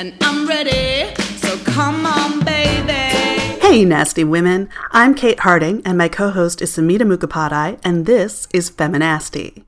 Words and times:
and 0.00 0.14
I'm 0.22 0.48
ready. 0.48 1.14
So 1.36 1.58
come 1.58 2.06
on, 2.06 2.42
baby. 2.42 2.92
Hey, 3.60 3.84
nasty 3.84 4.24
women. 4.24 4.70
I'm 4.92 5.14
Kate 5.14 5.40
Harding, 5.40 5.82
and 5.84 5.98
my 5.98 6.08
co 6.08 6.30
host 6.30 6.62
is 6.62 6.74
Samhita 6.74 7.02
Mukhopadhyay, 7.02 7.78
and 7.84 8.06
this 8.06 8.48
is 8.54 8.70
Feminasty. 8.70 9.64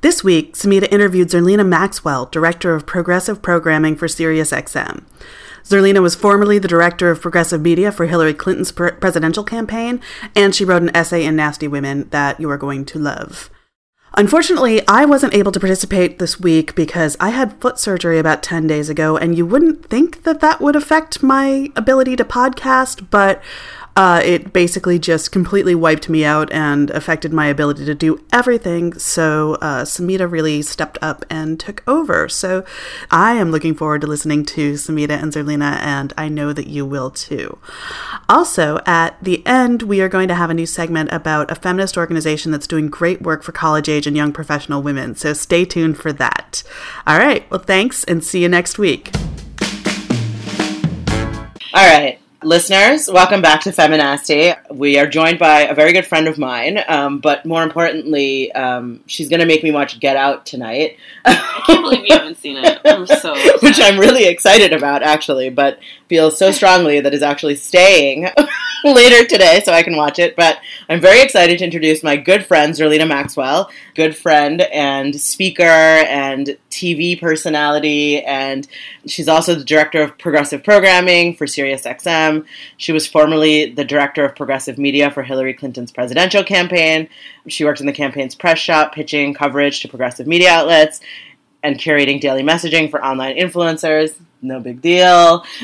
This 0.00 0.22
week, 0.22 0.54
Samhita 0.54 0.90
interviewed 0.92 1.28
Zerlina 1.28 1.66
Maxwell, 1.66 2.26
Director 2.26 2.76
of 2.76 2.86
Progressive 2.86 3.42
Programming 3.42 3.96
for 3.96 4.06
SiriusXM. 4.06 5.02
Zerlina 5.64 6.00
was 6.00 6.14
formerly 6.14 6.60
the 6.60 6.68
Director 6.68 7.10
of 7.10 7.20
Progressive 7.20 7.60
Media 7.60 7.90
for 7.90 8.06
Hillary 8.06 8.34
Clinton's 8.34 8.70
pre- 8.70 8.92
presidential 8.92 9.42
campaign, 9.42 10.00
and 10.36 10.54
she 10.54 10.64
wrote 10.64 10.82
an 10.82 10.96
essay 10.96 11.24
in 11.24 11.34
Nasty 11.34 11.66
Women 11.66 12.08
that 12.10 12.38
you 12.38 12.48
are 12.48 12.58
going 12.58 12.84
to 12.84 12.98
love. 13.00 13.50
Unfortunately, 14.16 14.80
I 14.86 15.04
wasn't 15.04 15.34
able 15.34 15.50
to 15.50 15.58
participate 15.58 16.20
this 16.20 16.38
week 16.38 16.76
because 16.76 17.16
I 17.18 17.30
had 17.30 17.60
foot 17.60 17.80
surgery 17.80 18.20
about 18.20 18.44
10 18.44 18.68
days 18.68 18.88
ago, 18.88 19.16
and 19.16 19.36
you 19.36 19.44
wouldn't 19.44 19.86
think 19.86 20.22
that 20.22 20.40
that 20.40 20.60
would 20.60 20.76
affect 20.76 21.22
my 21.22 21.72
ability 21.74 22.14
to 22.16 22.24
podcast, 22.24 23.10
but 23.10 23.42
uh, 23.96 24.20
it 24.24 24.52
basically 24.52 24.98
just 24.98 25.30
completely 25.30 25.74
wiped 25.74 26.08
me 26.08 26.24
out 26.24 26.50
and 26.52 26.90
affected 26.90 27.32
my 27.32 27.46
ability 27.46 27.84
to 27.84 27.94
do 27.94 28.24
everything. 28.32 28.92
So 28.94 29.54
uh, 29.60 29.84
Samhita 29.84 30.28
really 30.28 30.62
stepped 30.62 30.98
up 31.00 31.24
and 31.30 31.60
took 31.60 31.82
over. 31.86 32.28
So 32.28 32.64
I 33.10 33.34
am 33.34 33.52
looking 33.52 33.74
forward 33.74 34.00
to 34.00 34.06
listening 34.06 34.44
to 34.46 34.72
Samhita 34.72 35.10
and 35.10 35.32
Zerlina, 35.32 35.78
and 35.80 36.12
I 36.16 36.28
know 36.28 36.52
that 36.52 36.66
you 36.66 36.84
will 36.84 37.10
too. 37.10 37.58
Also, 38.28 38.80
at 38.84 39.22
the 39.22 39.46
end, 39.46 39.82
we 39.82 40.00
are 40.00 40.08
going 40.08 40.28
to 40.28 40.34
have 40.34 40.50
a 40.50 40.54
new 40.54 40.66
segment 40.66 41.12
about 41.12 41.50
a 41.50 41.54
feminist 41.54 41.96
organization 41.96 42.50
that's 42.50 42.66
doing 42.66 42.88
great 42.88 43.22
work 43.22 43.42
for 43.42 43.52
college 43.52 43.88
age 43.88 44.06
and 44.06 44.16
young 44.16 44.32
professional 44.32 44.82
women. 44.82 45.14
So 45.14 45.32
stay 45.32 45.64
tuned 45.64 45.98
for 45.98 46.12
that. 46.14 46.64
All 47.06 47.18
right. 47.18 47.48
Well, 47.50 47.60
thanks, 47.60 48.02
and 48.04 48.24
see 48.24 48.42
you 48.42 48.48
next 48.48 48.78
week. 48.78 49.10
All 51.72 51.86
right. 51.86 52.20
Listeners, 52.44 53.08
welcome 53.10 53.40
back 53.40 53.62
to 53.62 53.70
Feminasty. 53.70 54.54
We 54.70 54.98
are 54.98 55.06
joined 55.06 55.38
by 55.38 55.62
a 55.62 55.74
very 55.74 55.94
good 55.94 56.04
friend 56.04 56.28
of 56.28 56.36
mine, 56.36 56.78
um, 56.88 57.18
but 57.18 57.46
more 57.46 57.62
importantly, 57.62 58.52
um, 58.52 59.00
she's 59.06 59.30
going 59.30 59.40
to 59.40 59.46
make 59.46 59.62
me 59.62 59.72
watch 59.72 59.98
Get 59.98 60.18
Out 60.18 60.44
tonight. 60.44 60.98
I 61.24 61.62
can't 61.66 61.80
believe 61.80 62.04
you 62.06 62.14
haven't 62.14 62.36
seen 62.42 62.58
it. 62.62 62.82
I'm 62.84 63.06
so. 63.06 63.34
Which 63.62 63.80
I'm 63.80 63.98
really 63.98 64.26
excited 64.26 64.74
about, 64.74 65.02
actually, 65.02 65.48
but 65.48 65.78
feel 66.08 66.30
so 66.30 66.50
strongly 66.50 67.00
that 67.00 67.14
is 67.14 67.22
actually 67.22 67.54
staying 67.54 68.28
later 68.84 69.26
today 69.26 69.62
so 69.64 69.72
I 69.72 69.82
can 69.82 69.96
watch 69.96 70.18
it. 70.18 70.36
But 70.36 70.58
I'm 70.90 71.00
very 71.00 71.22
excited 71.22 71.58
to 71.58 71.64
introduce 71.64 72.02
my 72.02 72.16
good 72.16 72.44
friend, 72.44 72.74
Zerlina 72.74 73.08
Maxwell, 73.08 73.70
good 73.94 74.14
friend 74.14 74.60
and 74.60 75.18
speaker 75.18 75.62
and 75.62 76.58
TV 76.70 77.18
personality, 77.18 78.22
and 78.22 78.66
she's 79.06 79.28
also 79.28 79.54
the 79.54 79.64
director 79.64 80.02
of 80.02 80.18
progressive 80.18 80.64
programming 80.64 81.36
for 81.36 81.46
SiriusXM. 81.46 82.33
She 82.76 82.92
was 82.92 83.06
formerly 83.06 83.72
the 83.72 83.84
director 83.84 84.24
of 84.24 84.36
progressive 84.36 84.78
media 84.78 85.10
for 85.10 85.22
Hillary 85.22 85.54
Clinton's 85.54 85.92
presidential 85.92 86.42
campaign. 86.42 87.08
She 87.48 87.64
worked 87.64 87.80
in 87.80 87.86
the 87.86 87.92
campaign's 87.92 88.34
press 88.34 88.58
shop, 88.58 88.94
pitching 88.94 89.34
coverage 89.34 89.80
to 89.80 89.88
progressive 89.88 90.26
media 90.26 90.50
outlets 90.50 91.00
and 91.62 91.78
curating 91.78 92.20
daily 92.20 92.42
messaging 92.42 92.90
for 92.90 93.04
online 93.04 93.36
influencers. 93.36 94.14
No 94.42 94.60
big 94.60 94.82
deal. 94.82 95.42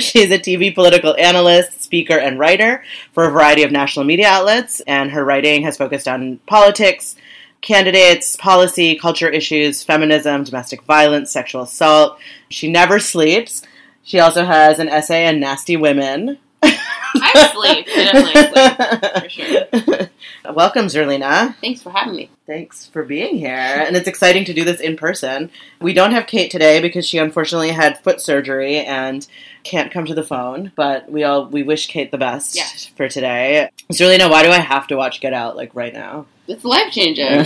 She's 0.00 0.32
a 0.32 0.40
TV 0.40 0.74
political 0.74 1.14
analyst, 1.16 1.82
speaker, 1.82 2.18
and 2.18 2.36
writer 2.38 2.82
for 3.12 3.24
a 3.24 3.30
variety 3.30 3.62
of 3.62 3.70
national 3.70 4.04
media 4.04 4.26
outlets, 4.26 4.80
and 4.88 5.12
her 5.12 5.24
writing 5.24 5.62
has 5.62 5.76
focused 5.76 6.08
on 6.08 6.38
politics, 6.46 7.14
candidates, 7.60 8.34
policy, 8.34 8.96
culture 8.96 9.28
issues, 9.28 9.84
feminism, 9.84 10.42
domestic 10.42 10.82
violence, 10.82 11.30
sexual 11.30 11.62
assault. 11.62 12.18
She 12.48 12.68
never 12.70 12.98
sleeps. 12.98 13.62
She 14.06 14.20
also 14.20 14.44
has 14.44 14.78
an 14.78 14.88
essay 14.88 15.26
on 15.26 15.40
nasty 15.40 15.76
women. 15.76 16.38
I 16.62 17.50
sleep. 17.52 17.86
I 17.90 18.04
definitely 18.12 19.28
sleep. 19.28 19.80
For 19.82 19.98
sure. 20.44 20.54
Welcome, 20.54 20.86
Zerlina. 20.86 21.56
Thanks 21.60 21.82
for 21.82 21.90
having 21.90 22.14
me. 22.14 22.30
Thanks 22.46 22.86
for 22.86 23.02
being 23.02 23.36
here. 23.36 23.50
And 23.56 23.96
it's 23.96 24.06
exciting 24.06 24.44
to 24.44 24.52
do 24.54 24.62
this 24.64 24.80
in 24.80 24.96
person. 24.96 25.50
We 25.80 25.92
don't 25.92 26.12
have 26.12 26.28
Kate 26.28 26.52
today 26.52 26.80
because 26.80 27.04
she 27.04 27.18
unfortunately 27.18 27.70
had 27.70 27.98
foot 28.04 28.20
surgery 28.20 28.76
and 28.78 29.26
can't 29.64 29.90
come 29.90 30.04
to 30.06 30.14
the 30.14 30.22
phone, 30.22 30.70
but 30.76 31.10
we 31.10 31.24
all 31.24 31.46
we 31.48 31.64
wish 31.64 31.88
Kate 31.88 32.12
the 32.12 32.18
best 32.18 32.54
Yes. 32.54 32.86
for 32.96 33.08
today. 33.08 33.70
Zerlina, 33.92 34.30
why 34.30 34.44
do 34.44 34.50
I 34.50 34.60
have 34.60 34.86
to 34.86 34.96
watch 34.96 35.20
Get 35.20 35.32
Out 35.32 35.56
like 35.56 35.74
right 35.74 35.92
now? 35.92 36.26
It's 36.46 36.64
life 36.64 36.92
changer. 36.92 37.44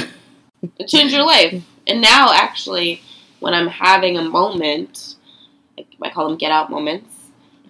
it 0.78 0.88
changed 0.88 1.14
your 1.14 1.24
life. 1.24 1.62
And 1.86 2.02
now, 2.02 2.34
actually, 2.34 3.00
when 3.38 3.54
I'm 3.54 3.68
having 3.68 4.18
a 4.18 4.24
moment, 4.24 5.14
I 6.02 6.10
call 6.10 6.28
them 6.28 6.38
get 6.38 6.52
out 6.52 6.70
moments, 6.70 7.14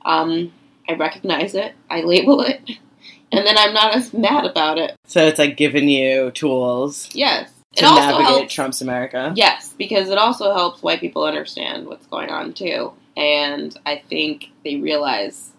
um, 0.04 0.52
I 0.88 0.94
recognize 0.94 1.54
it, 1.54 1.74
I 1.88 2.02
label 2.02 2.40
it, 2.42 2.60
and 3.32 3.46
then 3.46 3.56
I'm 3.58 3.74
not 3.74 3.94
as 3.94 4.12
mad 4.12 4.44
about 4.44 4.78
it. 4.78 4.96
So 5.06 5.26
it's 5.26 5.38
like 5.38 5.56
giving 5.56 5.88
you 5.88 6.30
tools 6.32 7.08
Yes. 7.14 7.50
to 7.76 7.84
it 7.84 7.88
also 7.88 8.00
navigate 8.00 8.26
helps. 8.26 8.54
Trump's 8.54 8.80
America. 8.82 9.32
Yes, 9.36 9.74
because 9.78 10.08
it 10.10 10.18
also 10.18 10.52
helps 10.54 10.82
white 10.82 11.00
people 11.00 11.24
understand 11.24 11.86
what's 11.86 12.06
going 12.06 12.30
on 12.30 12.52
too, 12.52 12.92
and 13.16 13.76
I 13.86 14.02
think 14.08 14.46
they 14.64 14.76
realize 14.76 15.52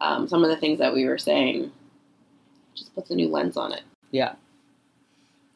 um, 0.00 0.28
some 0.28 0.44
of 0.44 0.50
the 0.50 0.56
things 0.56 0.78
that 0.78 0.94
we 0.94 1.06
were 1.06 1.18
saying 1.18 1.72
just 2.74 2.94
puts 2.94 3.10
a 3.10 3.14
new 3.14 3.28
lens 3.28 3.56
on 3.56 3.72
it. 3.72 3.82
Yeah. 4.10 4.34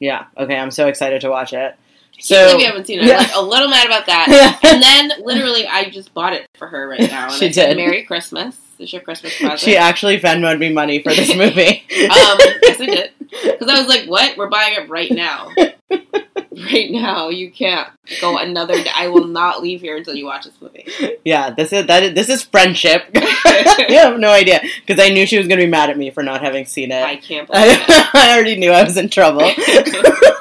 Yeah. 0.00 0.26
Okay, 0.36 0.56
I'm 0.56 0.72
so 0.72 0.88
excited 0.88 1.20
to 1.20 1.30
watch 1.30 1.52
it. 1.52 1.76
I 2.22 2.24
So 2.24 2.46
believe 2.46 2.60
you 2.60 2.66
haven't 2.66 2.86
seen 2.86 3.00
it. 3.00 3.06
Yeah. 3.06 3.16
I'm 3.18 3.22
like 3.24 3.34
a 3.36 3.40
little 3.42 3.68
mad 3.68 3.86
about 3.86 4.06
that. 4.06 4.26
Yeah. 4.62 4.70
And 4.70 4.82
then 4.82 5.24
literally, 5.24 5.66
I 5.66 5.90
just 5.90 6.14
bought 6.14 6.32
it 6.32 6.46
for 6.54 6.68
her 6.68 6.88
right 6.88 7.00
now. 7.10 7.24
And 7.26 7.32
She 7.34 7.46
I 7.46 7.50
said, 7.50 7.68
did. 7.68 7.76
Merry 7.76 8.02
Christmas. 8.04 8.56
This 8.78 8.88
is 8.88 8.92
your 8.92 9.02
Christmas 9.02 9.36
present. 9.38 9.60
she 9.60 9.76
actually 9.76 10.18
Venmoed 10.20 10.58
me 10.58 10.72
money 10.72 11.02
for 11.02 11.10
this 11.14 11.34
movie. 11.36 11.84
um, 11.90 12.38
yes, 12.62 12.80
I 12.80 12.86
did. 12.86 13.10
Because 13.28 13.68
I 13.68 13.78
was 13.78 13.88
like, 13.88 14.06
what? 14.06 14.36
We're 14.36 14.48
buying 14.48 14.74
it 14.74 14.88
right 14.88 15.10
now. 15.10 15.50
right 15.90 16.90
now. 16.90 17.28
You 17.28 17.50
can't 17.50 17.88
go 18.20 18.38
another 18.38 18.74
day. 18.82 18.90
I 18.94 19.08
will 19.08 19.26
not 19.26 19.62
leave 19.62 19.80
here 19.80 19.96
until 19.96 20.14
you 20.14 20.26
watch 20.26 20.44
this 20.44 20.60
movie. 20.60 20.71
Yeah, 21.24 21.50
this 21.50 21.72
is 21.72 21.86
that. 21.86 22.02
Is, 22.02 22.14
this 22.14 22.28
is 22.28 22.42
friendship. 22.42 23.04
you 23.14 23.96
have 23.96 24.18
no 24.18 24.30
idea 24.30 24.60
because 24.84 25.02
I 25.04 25.08
knew 25.10 25.24
she 25.24 25.38
was 25.38 25.46
going 25.46 25.60
to 25.60 25.66
be 25.66 25.70
mad 25.70 25.88
at 25.88 25.96
me 25.96 26.10
for 26.10 26.22
not 26.24 26.40
having 26.42 26.64
seen 26.66 26.90
it. 26.90 27.02
I 27.04 27.14
can't 27.16 27.46
believe. 27.50 27.78
I, 27.88 28.10
I 28.12 28.34
already 28.34 28.56
knew 28.56 28.72
I 28.72 28.82
was 28.82 28.96
in 28.96 29.08
trouble. 29.08 29.48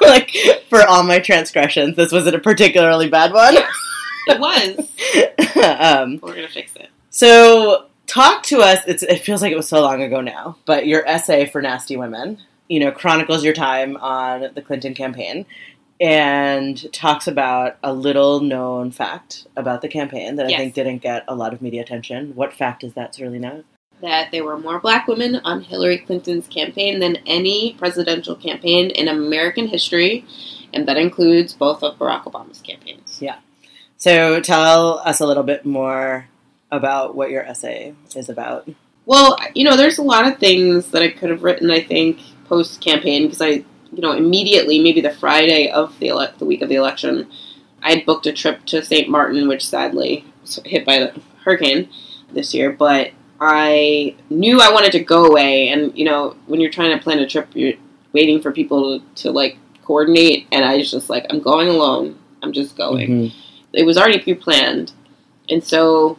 like 0.00 0.30
for 0.68 0.84
all 0.88 1.04
my 1.04 1.20
transgressions, 1.20 1.94
this 1.96 2.10
wasn't 2.10 2.34
a 2.34 2.40
particularly 2.40 3.08
bad 3.08 3.32
one. 3.32 3.56
It 4.26 4.40
was. 4.40 4.78
um, 5.56 6.18
We're 6.22 6.34
going 6.34 6.46
to 6.46 6.52
fix 6.52 6.74
it. 6.76 6.88
so 7.10 7.86
talk 8.06 8.42
to 8.44 8.58
us. 8.60 8.80
It's, 8.86 9.02
it 9.04 9.18
feels 9.20 9.40
like 9.42 9.52
it 9.52 9.56
was 9.56 9.68
so 9.68 9.80
long 9.80 10.02
ago 10.02 10.20
now, 10.20 10.56
but 10.66 10.86
your 10.86 11.06
essay 11.06 11.46
for 11.46 11.62
Nasty 11.62 11.96
Women, 11.96 12.38
you 12.68 12.80
know, 12.80 12.90
chronicles 12.90 13.44
your 13.44 13.54
time 13.54 13.96
on 13.98 14.50
the 14.54 14.62
Clinton 14.62 14.94
campaign 14.94 15.46
and 16.02 16.92
talks 16.92 17.28
about 17.28 17.78
a 17.84 17.92
little 17.92 18.40
known 18.40 18.90
fact 18.90 19.46
about 19.56 19.82
the 19.82 19.88
campaign 19.88 20.34
that 20.34 20.46
I 20.46 20.56
think 20.56 20.74
didn't 20.74 20.98
get 20.98 21.22
a 21.28 21.34
lot 21.36 21.52
of 21.52 21.62
media 21.62 21.80
attention. 21.80 22.34
What 22.34 22.52
fact 22.52 22.82
is 22.82 22.94
that, 22.94 23.14
Zerlina? 23.14 23.62
That 24.00 24.32
there 24.32 24.42
were 24.42 24.58
more 24.58 24.80
black 24.80 25.06
women 25.06 25.36
on 25.36 25.60
Hillary 25.60 25.98
Clinton's 25.98 26.48
campaign 26.48 26.98
than 26.98 27.18
any 27.24 27.74
presidential 27.74 28.34
campaign 28.34 28.90
in 28.90 29.06
American 29.06 29.68
history, 29.68 30.24
and 30.74 30.88
that 30.88 30.96
includes 30.96 31.54
both 31.54 31.84
of 31.84 31.98
Barack 31.98 32.24
Obama's 32.24 32.60
campaigns. 32.60 33.18
Yeah. 33.22 33.36
So 33.96 34.40
tell 34.40 34.98
us 35.04 35.20
a 35.20 35.26
little 35.26 35.44
bit 35.44 35.64
more 35.64 36.26
about 36.72 37.14
what 37.14 37.30
your 37.30 37.44
essay 37.44 37.94
is 38.16 38.28
about. 38.28 38.68
Well, 39.06 39.38
you 39.54 39.62
know, 39.62 39.76
there's 39.76 39.98
a 39.98 40.02
lot 40.02 40.26
of 40.26 40.38
things 40.38 40.90
that 40.90 41.02
I 41.02 41.10
could 41.10 41.30
have 41.30 41.44
written, 41.44 41.70
I 41.70 41.80
think, 41.80 42.18
post 42.46 42.80
campaign, 42.80 43.26
because 43.26 43.40
I, 43.40 43.64
you 43.92 44.00
know, 44.00 44.12
immediately, 44.12 44.80
maybe 44.80 45.00
the 45.00 45.10
Friday 45.12 45.70
of 45.70 45.98
the, 45.98 46.08
ele- 46.08 46.32
the 46.38 46.44
week 46.44 46.62
of 46.62 46.68
the 46.68 46.76
election, 46.76 47.30
I 47.82 47.90
had 47.94 48.06
booked 48.06 48.26
a 48.26 48.32
trip 48.32 48.64
to 48.66 48.82
St. 48.84 49.08
Martin, 49.08 49.48
which 49.48 49.66
sadly 49.66 50.24
was 50.40 50.60
hit 50.64 50.84
by 50.86 50.98
the 50.98 51.20
hurricane 51.44 51.88
this 52.32 52.54
year, 52.54 52.70
but 52.72 53.10
I 53.40 54.14
knew 54.30 54.60
I 54.60 54.72
wanted 54.72 54.92
to 54.92 55.00
go 55.04 55.26
away. 55.26 55.68
And, 55.68 55.96
you 55.98 56.04
know, 56.04 56.36
when 56.46 56.60
you're 56.60 56.70
trying 56.70 56.96
to 56.96 57.02
plan 57.02 57.18
a 57.18 57.26
trip, 57.28 57.48
you're 57.54 57.74
waiting 58.12 58.40
for 58.40 58.52
people 58.52 59.00
to, 59.00 59.22
to 59.24 59.30
like, 59.30 59.58
coordinate. 59.84 60.46
And 60.52 60.64
I 60.64 60.76
was 60.76 60.90
just 60.90 61.10
like, 61.10 61.26
I'm 61.28 61.40
going 61.40 61.68
alone. 61.68 62.18
I'm 62.42 62.52
just 62.52 62.76
going 62.76 63.08
Mhm. 63.08 63.32
it 63.72 63.84
was 63.84 63.96
already 63.96 64.18
pre-planned, 64.18 64.92
and 65.48 65.62
so 65.62 66.18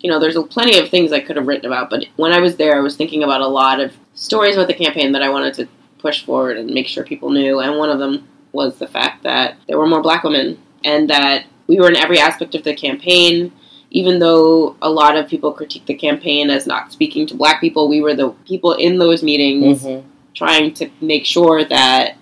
you 0.00 0.10
know 0.10 0.18
there's 0.18 0.36
plenty 0.50 0.78
of 0.78 0.88
things 0.90 1.12
I 1.12 1.20
could 1.20 1.36
have 1.36 1.46
written 1.46 1.66
about. 1.66 1.90
But 1.90 2.06
when 2.16 2.32
I 2.32 2.40
was 2.40 2.56
there, 2.56 2.76
I 2.76 2.80
was 2.80 2.96
thinking 2.96 3.22
about 3.22 3.40
a 3.40 3.46
lot 3.46 3.78
of 3.80 3.92
stories 4.14 4.56
about 4.56 4.66
the 4.66 4.74
campaign 4.74 5.12
that 5.12 5.22
I 5.22 5.28
wanted 5.28 5.54
to 5.54 5.68
push 6.04 6.22
forward 6.24 6.58
and 6.58 6.70
make 6.70 6.86
sure 6.86 7.02
people 7.02 7.30
knew. 7.30 7.60
And 7.60 7.78
one 7.78 7.88
of 7.90 7.98
them 7.98 8.28
was 8.52 8.76
the 8.78 8.86
fact 8.86 9.22
that 9.22 9.56
there 9.66 9.78
were 9.78 9.86
more 9.86 10.02
Black 10.02 10.22
women, 10.22 10.58
and 10.84 11.08
that 11.08 11.46
we 11.66 11.76
were 11.78 11.88
in 11.88 11.96
every 11.96 12.18
aspect 12.18 12.54
of 12.54 12.62
the 12.62 12.74
campaign. 12.74 13.50
Even 13.90 14.18
though 14.18 14.76
a 14.82 14.90
lot 14.90 15.16
of 15.16 15.28
people 15.28 15.52
critique 15.52 15.86
the 15.86 15.94
campaign 15.94 16.50
as 16.50 16.66
not 16.66 16.92
speaking 16.92 17.26
to 17.28 17.34
Black 17.34 17.60
people, 17.60 17.88
we 17.88 18.00
were 18.02 18.14
the 18.14 18.30
people 18.46 18.72
in 18.72 18.98
those 18.98 19.22
meetings 19.22 19.84
Mhm. 19.84 20.02
trying 20.34 20.74
to 20.74 20.90
make 21.00 21.24
sure 21.24 21.64
that 21.64 22.16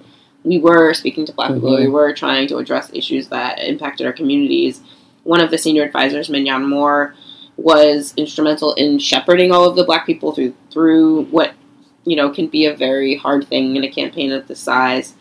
we 0.44 0.58
were 0.58 0.92
speaking 0.92 1.24
to 1.24 1.32
black 1.32 1.52
people, 1.54 1.70
Mhm. 1.70 1.78
we 1.84 1.88
were 1.88 2.12
trying 2.12 2.46
to 2.48 2.58
address 2.58 2.90
issues 2.92 3.28
that 3.28 3.58
impacted 3.72 4.06
our 4.06 4.12
communities. 4.12 4.80
one 5.24 5.40
of 5.40 5.50
the 5.52 5.58
senior 5.58 5.84
advisors, 5.84 6.28
Minyon 6.28 6.68
Moore, 6.68 7.14
was 7.56 8.12
instrumental 8.16 8.72
in 8.74 8.98
shepherding 8.98 9.52
all 9.52 9.64
of 9.68 9.76
the 9.76 9.84
black 9.84 10.04
people 10.04 10.32
through 10.32 10.52
through 10.72 11.26
what 11.30 11.52
you 12.04 12.16
know 12.16 12.30
can 12.30 12.46
be 12.46 12.66
a 12.66 12.74
very 12.76 13.14
hard 13.16 13.46
thing 13.46 13.76
in 13.76 13.84
a 13.84 13.90
campaign 13.90 14.32
of 14.32 14.46
this 14.48 14.60
size 14.60 15.14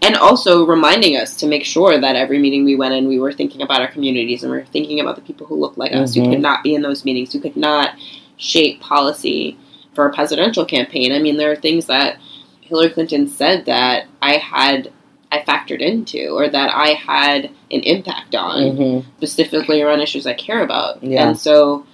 and 0.00 0.14
also 0.16 0.64
reminding 0.64 1.16
us 1.16 1.34
to 1.36 1.46
make 1.48 1.64
sure 1.64 1.98
that 2.00 2.14
every 2.14 2.38
meeting 2.38 2.64
we 2.64 2.76
went 2.76 2.94
in 2.94 3.08
we 3.08 3.18
were 3.18 3.32
thinking 3.32 3.62
about 3.62 3.80
our 3.80 3.88
communities 3.88 4.42
and 4.42 4.52
we 4.52 4.58
are 4.58 4.64
thinking 4.66 5.00
about 5.00 5.16
the 5.16 5.22
people 5.22 5.46
who 5.46 5.56
look 5.56 5.76
like 5.76 5.92
us 5.94 6.14
who 6.14 6.22
Mhm. 6.22 6.30
could 6.30 6.40
not 6.40 6.62
be 6.62 6.74
in 6.74 6.82
those 6.82 7.04
meetings 7.04 7.32
who 7.32 7.40
could 7.40 7.56
not 7.56 7.90
shape 8.36 8.80
policy 8.80 9.56
for 9.94 10.06
a 10.06 10.12
presidential 10.12 10.64
campaign 10.64 11.12
i 11.12 11.18
mean 11.18 11.36
there 11.36 11.50
are 11.50 11.56
things 11.56 11.86
that 11.86 12.16
hillary 12.60 12.90
clinton 12.90 13.26
said 13.26 13.64
that 13.66 14.04
i 14.22 14.34
had 14.34 14.92
i 15.32 15.38
factored 15.40 15.80
into 15.80 16.28
or 16.28 16.48
that 16.48 16.70
i 16.72 16.90
had 16.90 17.50
an 17.72 17.80
impact 17.80 18.34
on 18.36 18.62
Mhm. 18.76 19.04
specifically 19.16 19.82
around 19.82 20.00
issues 20.00 20.26
I 20.26 20.32
care 20.34 20.62
about. 20.62 21.02
Yeah. 21.02 21.28
And 21.28 21.38
so 21.38 21.84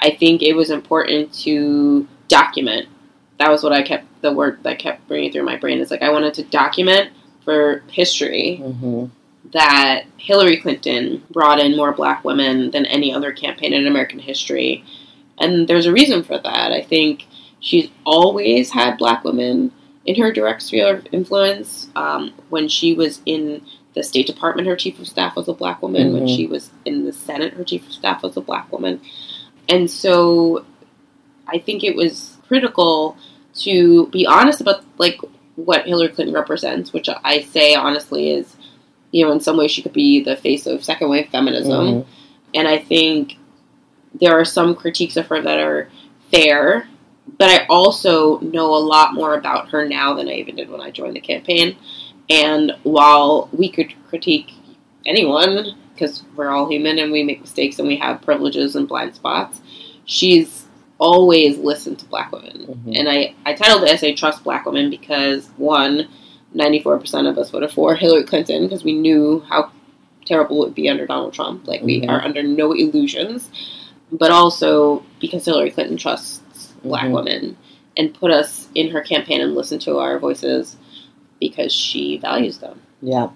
I 0.00 0.10
think 0.10 0.42
it 0.42 0.52
was 0.54 0.68
important 0.68 1.32
to 1.44 2.06
document. 2.28 2.86
That 3.38 3.50
was 3.50 3.62
what 3.62 3.72
I 3.72 3.82
kept, 3.82 4.06
the 4.22 4.32
word 4.32 4.62
that 4.62 4.78
kept 4.78 5.06
bringing 5.08 5.32
through 5.32 5.44
my 5.44 5.56
brain 5.56 5.78
is 5.78 5.90
like, 5.90 6.02
I 6.02 6.10
wanted 6.10 6.34
to 6.34 6.44
document 6.44 7.10
for 7.44 7.82
history 7.90 8.60
Mhm. 8.62 9.10
that 9.52 10.04
Hillary 10.16 10.56
Clinton 10.56 11.22
brought 11.30 11.58
in 11.60 11.76
more 11.76 11.92
black 11.92 12.24
women 12.24 12.70
than 12.70 12.86
any 12.86 13.12
other 13.12 13.32
campaign 13.32 13.72
in 13.72 13.86
American 13.86 14.18
history. 14.18 14.84
And 15.38 15.66
there's 15.68 15.86
a 15.86 15.92
reason 15.92 16.22
for 16.22 16.38
that. 16.38 16.72
I 16.72 16.80
think 16.80 17.26
she's 17.60 17.88
always 18.04 18.70
had 18.70 18.98
black 18.98 19.24
women 19.24 19.72
in 20.06 20.14
her 20.16 20.32
direct 20.32 20.62
sphere 20.62 20.96
of 20.96 21.06
influence. 21.12 21.88
Um, 21.96 22.32
when 22.50 22.68
she 22.68 22.94
was 22.94 23.20
in 23.26 23.62
the 23.94 24.02
State 24.02 24.26
Department, 24.26 24.68
her 24.68 24.76
chief 24.76 24.98
of 24.98 25.06
staff 25.06 25.36
was 25.36 25.48
a 25.48 25.52
black 25.52 25.82
woman. 25.82 26.12
When 26.12 26.26
Mhm. 26.26 26.36
she 26.36 26.46
was 26.46 26.70
in 26.84 27.04
the 27.04 27.12
Senate, 27.12 27.54
her 27.54 27.64
chief 27.64 27.86
of 27.86 27.92
staff 27.92 28.22
was 28.22 28.36
a 28.36 28.40
black 28.40 28.70
woman. 28.72 29.00
And 29.68 29.90
so 29.90 30.64
I 31.46 31.58
think 31.58 31.84
it 31.84 31.94
was 31.96 32.33
critical 32.54 33.16
to 33.52 34.06
be 34.08 34.26
honest 34.26 34.60
about 34.60 34.84
like 34.98 35.18
what 35.56 35.86
Hillary 35.86 36.08
Clinton 36.08 36.34
represents, 36.34 36.92
which 36.92 37.08
I 37.08 37.40
say 37.42 37.74
honestly 37.74 38.30
is, 38.30 38.56
you 39.10 39.24
know, 39.24 39.32
in 39.32 39.40
some 39.40 39.56
ways 39.56 39.72
she 39.72 39.82
could 39.82 39.92
be 39.92 40.22
the 40.22 40.36
face 40.36 40.66
of 40.66 40.84
second 40.84 41.08
wave 41.08 41.28
feminism. 41.30 41.86
Mhm. 41.86 42.04
And 42.54 42.68
I 42.68 42.78
think 42.78 43.36
there 44.20 44.38
are 44.38 44.44
some 44.44 44.76
critiques 44.76 45.16
of 45.16 45.26
her 45.26 45.40
that 45.40 45.58
are 45.58 45.88
fair, 46.30 46.88
but 47.38 47.50
I 47.50 47.66
also 47.68 48.38
know 48.40 48.74
a 48.74 48.86
lot 48.94 49.14
more 49.14 49.34
about 49.34 49.70
her 49.70 49.88
now 49.88 50.14
than 50.14 50.28
I 50.28 50.34
even 50.34 50.56
did 50.56 50.70
when 50.70 50.80
I 50.80 50.90
joined 50.90 51.16
the 51.16 51.20
campaign. 51.20 51.76
And 52.30 52.72
while 52.84 53.48
we 53.52 53.68
could 53.68 53.92
critique 54.08 54.52
anyone, 55.06 55.74
because 55.92 56.22
we're 56.36 56.50
all 56.50 56.68
human 56.68 56.98
and 56.98 57.12
we 57.12 57.22
make 57.22 57.40
mistakes 57.40 57.78
and 57.78 57.88
we 57.88 57.96
have 57.96 58.22
privileges 58.22 58.76
and 58.76 58.88
blind 58.88 59.14
spots, 59.14 59.60
she's 60.04 60.63
always 60.98 61.58
listen 61.58 61.96
to 61.96 62.04
black 62.06 62.30
women. 62.32 62.82
Mhm. 62.86 62.98
And 62.98 63.08
I, 63.08 63.34
I 63.44 63.54
titled 63.54 63.82
the 63.82 63.88
essay 63.90 64.14
Trust 64.14 64.44
Black 64.44 64.64
Women 64.66 64.90
because, 64.90 65.48
one, 65.56 66.08
94% 66.54 67.28
of 67.28 67.36
us 67.36 67.50
voted 67.50 67.70
for 67.72 67.94
Hillary 67.94 68.24
Clinton 68.24 68.62
because 68.64 68.84
we 68.84 68.92
knew 68.92 69.40
how 69.48 69.70
terrible 70.24 70.62
it 70.62 70.66
would 70.68 70.74
be 70.74 70.88
under 70.88 71.06
Donald 71.06 71.32
Trump. 71.34 71.66
Like, 71.66 71.82
we 71.82 72.00
Mhm. 72.00 72.08
are 72.08 72.22
under 72.24 72.42
no 72.42 72.72
illusions. 72.72 73.50
But 74.12 74.30
also 74.30 75.02
because 75.18 75.44
Hillary 75.44 75.70
Clinton 75.72 75.96
trusts 75.96 76.72
black 76.84 77.06
Mhm. 77.06 77.12
women 77.12 77.56
and 77.96 78.14
put 78.14 78.30
us 78.30 78.68
in 78.74 78.90
her 78.90 79.00
campaign 79.00 79.40
and 79.40 79.54
listen 79.54 79.78
to 79.80 79.98
our 79.98 80.18
voices 80.18 80.76
because 81.40 81.72
she 81.72 82.18
values 82.18 82.58
them. 82.58 82.80
Yeah. 83.02 83.30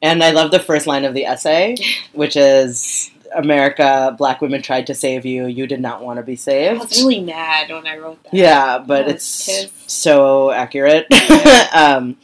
And 0.00 0.22
I 0.24 0.32
love 0.32 0.50
the 0.50 0.58
first 0.58 0.86
line 0.88 1.04
of 1.04 1.14
the 1.14 1.26
essay, 1.26 1.76
which 2.12 2.36
is 2.36 3.10
America, 3.34 4.14
black 4.16 4.40
women 4.40 4.62
tried 4.62 4.86
to 4.88 4.94
save 4.94 5.24
you. 5.24 5.46
You 5.46 5.66
did 5.66 5.80
not 5.80 6.02
want 6.02 6.18
to 6.18 6.22
be 6.22 6.36
saved. 6.36 6.80
I 6.80 6.84
was 6.84 7.02
really 7.02 7.20
mad 7.20 7.70
when 7.70 7.86
I 7.86 7.96
wrote 7.96 8.22
that. 8.24 8.34
Yeah, 8.34 8.78
but 8.78 9.08
it's 9.08 9.46
pissed. 9.46 9.90
so 9.90 10.50
accurate. 10.50 11.06
um, 11.74 12.16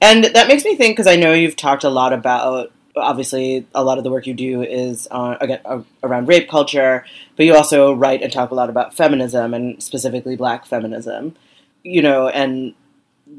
and 0.00 0.24
that 0.24 0.48
makes 0.48 0.64
me 0.64 0.76
think 0.76 0.96
because 0.96 1.06
I 1.06 1.16
know 1.16 1.32
you've 1.32 1.56
talked 1.56 1.84
a 1.84 1.90
lot 1.90 2.12
about. 2.12 2.72
Obviously, 2.96 3.66
a 3.74 3.84
lot 3.84 3.98
of 3.98 4.04
the 4.04 4.10
work 4.10 4.26
you 4.26 4.32
do 4.32 4.62
is 4.62 5.06
on, 5.08 5.36
again 5.40 5.60
around 6.02 6.28
rape 6.28 6.48
culture, 6.48 7.04
but 7.36 7.44
you 7.44 7.54
also 7.54 7.92
write 7.92 8.22
and 8.22 8.32
talk 8.32 8.50
a 8.50 8.54
lot 8.54 8.70
about 8.70 8.94
feminism 8.94 9.52
and 9.52 9.82
specifically 9.82 10.34
Black 10.34 10.64
feminism. 10.64 11.34
You 11.82 12.02
know, 12.02 12.28
and 12.28 12.74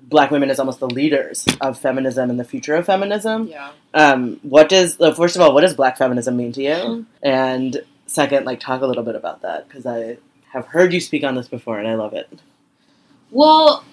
Black 0.04 0.32
women 0.32 0.50
as 0.50 0.60
almost 0.60 0.80
the 0.80 0.90
leaders 0.90 1.46
of 1.60 1.78
feminism 1.78 2.30
and 2.30 2.40
the 2.40 2.44
future 2.44 2.76
of 2.76 2.86
feminism. 2.86 3.48
Yeah. 3.48 3.72
Um, 3.94 4.40
what 4.44 4.70
does 4.70 5.00
uh, 5.02 5.14
first 5.14 5.36
of 5.36 5.42
all, 5.42 5.54
what 5.54 5.62
does 5.62 5.74
Black 5.74 5.98
feminism 5.98 6.38
mean 6.38 6.52
to 6.54 6.64
you? 6.64 7.06
And 7.22 7.84
second, 8.06 8.46
like 8.46 8.60
talk 8.60 8.82
a 8.82 8.86
little 8.86 9.04
bit 9.04 9.16
about 9.16 9.42
that 9.42 9.68
because 9.68 9.86
I 9.86 10.18
have 10.52 10.68
heard 10.68 10.94
you 10.94 11.00
speak 11.00 11.24
on 11.24 11.36
this 11.36 11.48
before 11.48 11.80
and 11.80 11.88
I 11.88 11.96
love 11.96 12.14
it. 12.14 12.30
Well, 13.32 13.84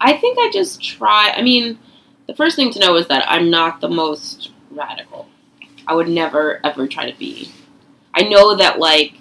I 0.00 0.16
think 0.16 0.38
I 0.38 0.50
just 0.52 0.82
try. 0.82 1.32
I 1.34 1.42
mean, 1.42 1.78
the 2.26 2.34
first 2.34 2.56
thing 2.56 2.72
to 2.72 2.78
know 2.78 2.96
is 2.96 3.08
that 3.08 3.24
I'm 3.28 3.50
not 3.50 3.80
the 3.80 3.88
most 3.88 4.50
radical. 4.70 5.28
I 5.86 5.94
would 5.94 6.08
never 6.08 6.60
ever 6.64 6.86
try 6.86 7.10
to 7.10 7.18
be. 7.18 7.50
I 8.14 8.22
know 8.22 8.56
that 8.56 8.78
like 8.78 9.14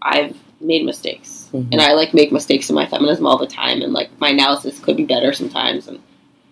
I've 0.00 0.36
made 0.62 0.84
mistakes, 0.84 1.48
Mhm. 1.52 1.68
and 1.72 1.80
I 1.80 1.92
like 1.92 2.14
make 2.14 2.32
mistakes 2.32 2.68
in 2.70 2.74
my 2.76 2.86
feminism 2.86 3.26
all 3.26 3.38
the 3.38 3.46
time, 3.46 3.82
and 3.82 3.92
like 3.92 4.10
my 4.20 4.30
analysis 4.30 4.78
could 4.78 4.96
be 4.96 5.04
better 5.04 5.32
sometimes, 5.32 5.88
and 5.88 5.98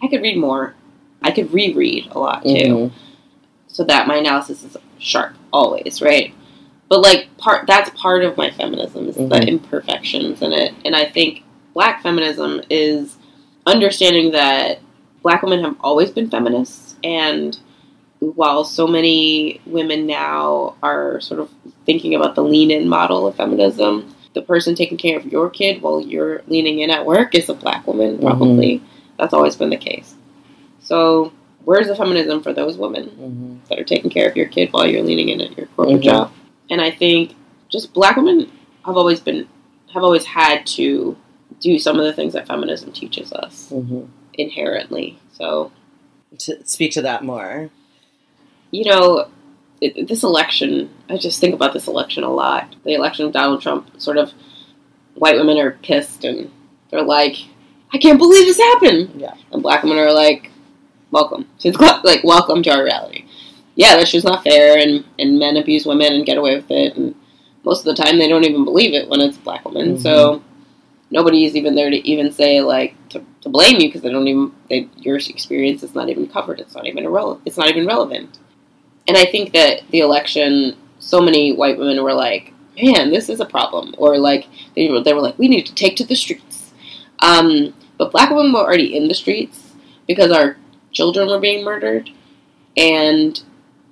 I 0.02 0.08
could 0.08 0.22
read 0.22 0.36
more. 0.36 0.74
I 1.22 1.30
could 1.30 1.52
reread 1.52 2.08
a 2.12 2.18
lot 2.18 2.42
too 2.44 2.48
Mhm. 2.50 2.90
so 3.68 3.84
that 3.84 4.06
my 4.06 4.16
analysis 4.16 4.64
is 4.64 4.76
sharp 4.98 5.34
always, 5.52 6.00
right? 6.02 6.32
But 6.88 7.02
like 7.02 7.28
part 7.38 7.66
that's 7.66 7.90
part 7.90 8.24
of 8.24 8.36
my 8.36 8.50
feminism 8.50 9.08
is 9.08 9.16
the 9.16 9.22
Mhm. 9.22 9.48
imperfections 9.48 10.42
in 10.42 10.52
it, 10.52 10.74
and 10.84 10.96
I 10.96 11.04
think 11.04 11.42
black 11.74 12.02
feminism 12.02 12.62
is 12.68 13.16
understanding 13.66 14.32
that 14.32 14.80
black 15.22 15.42
women 15.42 15.62
have 15.62 15.76
always 15.80 16.10
been 16.10 16.28
feminists, 16.30 16.96
and 17.04 17.58
while 18.20 18.64
so 18.64 18.86
many 18.86 19.60
women 19.66 20.06
now 20.06 20.74
are 20.82 21.20
sort 21.20 21.40
of 21.40 21.50
thinking 21.86 22.14
about 22.14 22.34
the 22.34 22.42
lean 22.44 22.70
in 22.70 22.88
model 22.88 23.26
of 23.26 23.34
feminism, 23.34 24.14
the 24.34 24.42
person 24.42 24.74
taking 24.74 24.98
care 24.98 25.18
of 25.18 25.26
your 25.26 25.48
kid 25.50 25.82
while 25.82 26.00
you're 26.00 26.42
leaning 26.46 26.80
in 26.80 26.90
at 26.90 27.04
work 27.06 27.34
is 27.34 27.48
a 27.48 27.54
black 27.54 27.86
woman, 27.86 28.18
probably. 28.18 28.82
That's 29.18 29.32
always 29.34 29.56
been 29.56 29.70
the 29.70 29.76
case. 29.76 30.14
So, 30.82 31.32
where's 31.64 31.88
the 31.88 31.96
feminism 31.96 32.42
for 32.42 32.52
those 32.52 32.76
women? 32.76 33.10
Mhm. 33.62 33.68
that 33.68 33.78
are 33.78 33.84
taking 33.84 34.10
care 34.10 34.28
of 34.28 34.36
your 34.36 34.46
kid 34.46 34.72
while 34.72 34.86
you're 34.86 35.02
leaning 35.02 35.28
in 35.28 35.40
at 35.40 35.56
your 35.56 35.66
corporate 35.76 36.00
Mhm. 36.00 36.04
job. 36.04 36.32
And 36.70 36.80
I 36.80 36.90
think 36.90 37.34
just 37.68 37.92
black 37.94 38.16
women 38.16 38.50
have 38.84 38.96
always 38.96 39.20
been 39.20 39.46
have 39.92 40.02
always 40.04 40.24
had 40.24 40.64
to 40.66 41.16
do 41.60 41.78
some 41.78 41.98
of 41.98 42.04
the 42.04 42.12
things 42.12 42.32
that 42.32 42.46
feminism 42.46 42.92
teaches 42.92 43.32
us 43.32 43.70
Mhm. 43.72 44.06
inherently. 44.34 45.18
So, 45.32 45.70
To 46.38 46.58
speak 46.64 46.92
to 46.92 47.02
that 47.02 47.24
more. 47.24 47.70
You 48.70 48.84
know, 48.84 49.28
it, 49.80 50.08
this 50.08 50.22
election, 50.22 50.90
I 51.08 51.16
just 51.16 51.40
think 51.40 51.54
about 51.54 51.72
this 51.72 51.86
election 51.88 52.22
a 52.22 52.30
lot. 52.30 52.74
The 52.84 52.94
election 52.94 53.26
of 53.26 53.32
Donald 53.32 53.62
Trump, 53.62 54.00
sort 54.00 54.18
of 54.18 54.32
white 55.14 55.36
women 55.36 55.58
are 55.58 55.72
pissed 55.82 56.24
and 56.24 56.50
they're 56.90 57.02
like, 57.02 57.36
I 57.92 57.98
can't 57.98 58.18
believe 58.18 58.46
this 58.46 58.58
happened. 58.58 59.10
Yeah. 59.16 59.34
And 59.52 59.62
black 59.62 59.82
women 59.82 59.98
are 59.98 60.12
like, 60.12 60.50
welcome. 61.10 61.48
to 61.60 61.72
the- 61.72 62.00
like, 62.04 62.22
welcome 62.24 62.62
to 62.62 62.70
our 62.70 62.84
reality. 62.84 63.24
Yeah, 63.74 63.96
that's 63.96 64.10
just 64.12 64.26
not 64.26 64.44
fair, 64.44 64.76
and, 64.78 65.04
and 65.18 65.38
men 65.38 65.56
abuse 65.56 65.86
women 65.86 66.12
and 66.12 66.26
get 66.26 66.36
away 66.36 66.54
with 66.56 66.70
it, 66.70 66.96
and 66.96 67.14
most 67.64 67.86
of 67.86 67.96
the 67.96 68.02
time 68.02 68.18
they 68.18 68.28
don't 68.28 68.44
even 68.44 68.64
believe 68.64 68.92
it 68.94 69.08
when 69.08 69.20
it's 69.20 69.38
a 69.38 69.40
black 69.40 69.64
woman. 69.64 69.94
Mhm. 69.96 70.02
So 70.02 70.42
nobody 71.10 71.44
is 71.46 71.56
even 71.56 71.74
there 71.74 71.88
to 71.88 71.96
even 72.08 72.30
say 72.32 72.60
like 72.60 72.94
to, 73.10 73.24
to 73.42 73.48
blame 73.48 73.80
you 73.80 73.88
because 73.88 74.02
they 74.02 74.10
don't 74.10 74.26
even 74.28 74.52
they, 74.68 74.88
your 74.96 75.16
experience 75.16 75.82
is 75.82 75.94
not 75.94 76.08
even 76.10 76.26
covered. 76.28 76.60
It's 76.60 76.74
not 76.74 76.86
even 76.86 77.04
irrelevant. 77.04 77.42
It's 77.46 77.56
not 77.56 77.68
even 77.68 77.86
relevant. 77.86 78.38
And 79.08 79.16
I 79.16 79.24
think 79.24 79.52
that 79.52 79.82
the 79.90 80.00
election, 80.00 80.76
so 80.98 81.20
many 81.20 81.52
white 81.52 81.78
women 81.78 82.02
were 82.02 82.14
like, 82.14 82.52
"Man, 82.80 83.10
this 83.10 83.28
is 83.28 83.40
a 83.40 83.46
problem," 83.46 83.94
or 83.98 84.18
like 84.18 84.46
they 84.76 84.90
were 84.90 85.00
they 85.00 85.12
were 85.12 85.20
like, 85.20 85.38
"We 85.38 85.48
need 85.48 85.66
to 85.66 85.74
take 85.74 85.96
to 85.96 86.04
the 86.04 86.14
streets." 86.14 86.72
Um, 87.20 87.74
but 87.98 88.12
black 88.12 88.30
women 88.30 88.52
were 88.52 88.60
already 88.60 88.96
in 88.96 89.08
the 89.08 89.14
streets 89.14 89.74
because 90.06 90.30
our 90.30 90.56
children 90.92 91.28
were 91.28 91.40
being 91.40 91.64
murdered, 91.64 92.10
and 92.76 93.40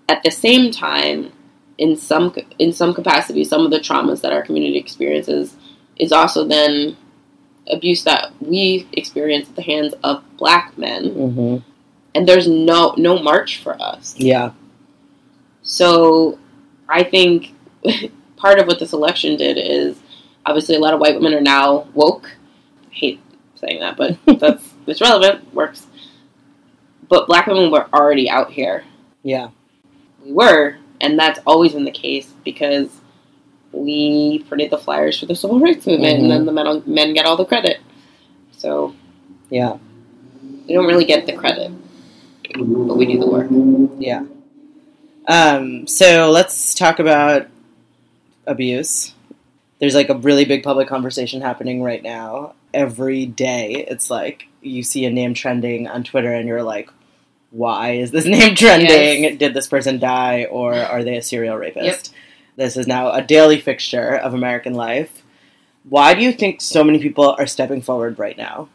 at 0.09 0.23
the 0.23 0.31
same 0.31 0.71
time, 0.71 1.33
in 1.79 1.97
some 1.97 2.35
in 2.59 2.73
some 2.73 2.95
capacity, 2.95 3.45
some 3.45 3.65
of 3.65 3.71
the 3.71 3.81
traumas 3.81 4.21
that 4.23 4.33
our 4.33 4.43
community 4.43 4.79
experiences 4.79 5.57
is 5.97 6.13
also 6.13 6.45
then 6.45 6.97
abuse 7.71 8.05
that 8.05 8.33
we 8.41 8.89
experience 8.93 9.49
at 9.49 9.57
the 9.57 9.63
hands 9.63 9.95
of 10.05 10.23
black 10.37 10.77
men, 10.79 11.11
hmm 11.11 11.57
and 12.15 12.27
there's 12.27 12.49
no 12.49 12.95
no 12.97 13.23
march 13.23 13.63
for 13.63 13.81
us. 13.81 14.15
Yeah. 14.19 14.53
So 15.69 16.39
I 16.89 17.05
think 17.05 17.55
part 18.37 18.59
of 18.59 18.67
what 18.67 18.79
this 18.79 18.95
election 18.95 19.37
did 19.37 19.59
is 19.59 20.01
obviously 20.47 20.75
a 20.75 20.79
lot 20.81 20.95
of 20.95 21.01
white 21.01 21.15
women 21.15 21.35
are 21.35 21.43
now 21.43 21.87
woke. 21.93 22.31
I 22.91 22.95
hate 22.95 23.21
saying 23.55 23.81
that, 23.81 23.97
but 23.97 24.17
that's 24.41 24.75
it's 24.87 25.03
relevant, 25.03 25.55
works. 25.55 25.87
But 27.09 27.27
black 27.27 27.47
women 27.47 27.71
were 27.71 27.87
already 27.93 28.31
out 28.31 28.51
here. 28.51 28.85
Yeah. 29.23 29.51
We 30.25 30.33
were, 30.33 30.79
and 31.03 31.19
that's 31.19 31.39
always 31.47 31.75
been 31.75 31.85
the 31.85 31.91
case 31.91 32.33
because 32.45 32.89
we 33.71 34.45
printed 34.49 34.71
the 34.71 34.79
flyers 34.79 35.21
for 35.21 35.27
the 35.27 35.35
civil 35.35 35.61
rights 35.61 35.87
movement, 35.87 36.19
and 36.19 36.31
then 36.31 36.47
mm-hmm. 36.47 36.57
the 36.57 36.65
men, 36.65 36.83
men 36.87 37.15
get 37.15 37.27
all 37.27 37.37
the 37.37 37.45
credit. 37.45 37.81
So 38.53 38.95
Yeah. 39.51 39.77
we 40.67 40.73
don't 40.73 40.87
really 40.87 41.05
get 41.05 41.27
the 41.27 41.35
credit, 41.35 41.71
but 42.55 42.97
we 42.97 43.05
do 43.05 43.19
the 43.21 43.27
work. 43.27 43.49
Yeah. 43.99 44.25
Um, 45.29 45.87
so 45.87 46.31
let's 46.31 46.75
talk 46.75 46.99
about 46.99 47.47
abuse. 48.47 49.15
There's 49.79 49.95
like 49.95 50.09
a 50.09 50.17
really 50.17 50.45
big 50.45 50.63
public 50.63 50.89
conversation 50.89 51.41
happening 51.41 51.83
right 51.83 52.03
now. 52.03 52.55
Every 52.75 53.27
day, 53.27 53.87
it's 53.89 54.11
like 54.11 54.49
you 54.61 54.83
see 54.83 55.05
a 55.05 55.11
name 55.11 55.35
trending 55.35 55.87
on 55.87 56.03
Twitter, 56.03 56.33
and 56.33 56.49
you're 56.49 56.63
like, 56.63 56.91
"Why 57.51 57.93
is 57.93 58.11
this 58.11 58.25
name 58.39 58.55
trending? 58.55 59.23
Yes. 59.23 59.39
Did 59.39 59.55
this 59.55 59.69
person 59.69 59.99
die, 59.99 60.47
or 60.51 60.75
are 60.75 61.05
they 61.05 61.17
a 61.19 61.23
serial 61.23 61.57
rapist?" 61.57 62.13
Yep. 62.13 62.17
This 62.57 62.77
is 62.77 62.87
now 62.89 63.13
a 63.13 63.23
daily 63.23 63.61
fixture 63.61 64.17
of 64.17 64.35
American 64.35 64.75
life. 64.75 65.23
Why 65.89 66.15
do 66.15 66.23
you 66.23 66.33
think 66.33 66.61
so 66.61 66.83
many 66.83 66.99
people 66.99 67.37
are 67.39 67.47
stepping 67.47 67.83
forward 67.83 68.19
right 68.19 68.37
now? 68.37 68.69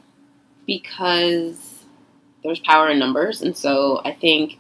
because 0.65 1.86
there's 2.43 2.60
power 2.60 2.89
in 2.89 3.00
numbers, 3.00 3.41
and 3.41 3.55
so 3.55 4.01
I 4.03 4.12
think 4.12 4.57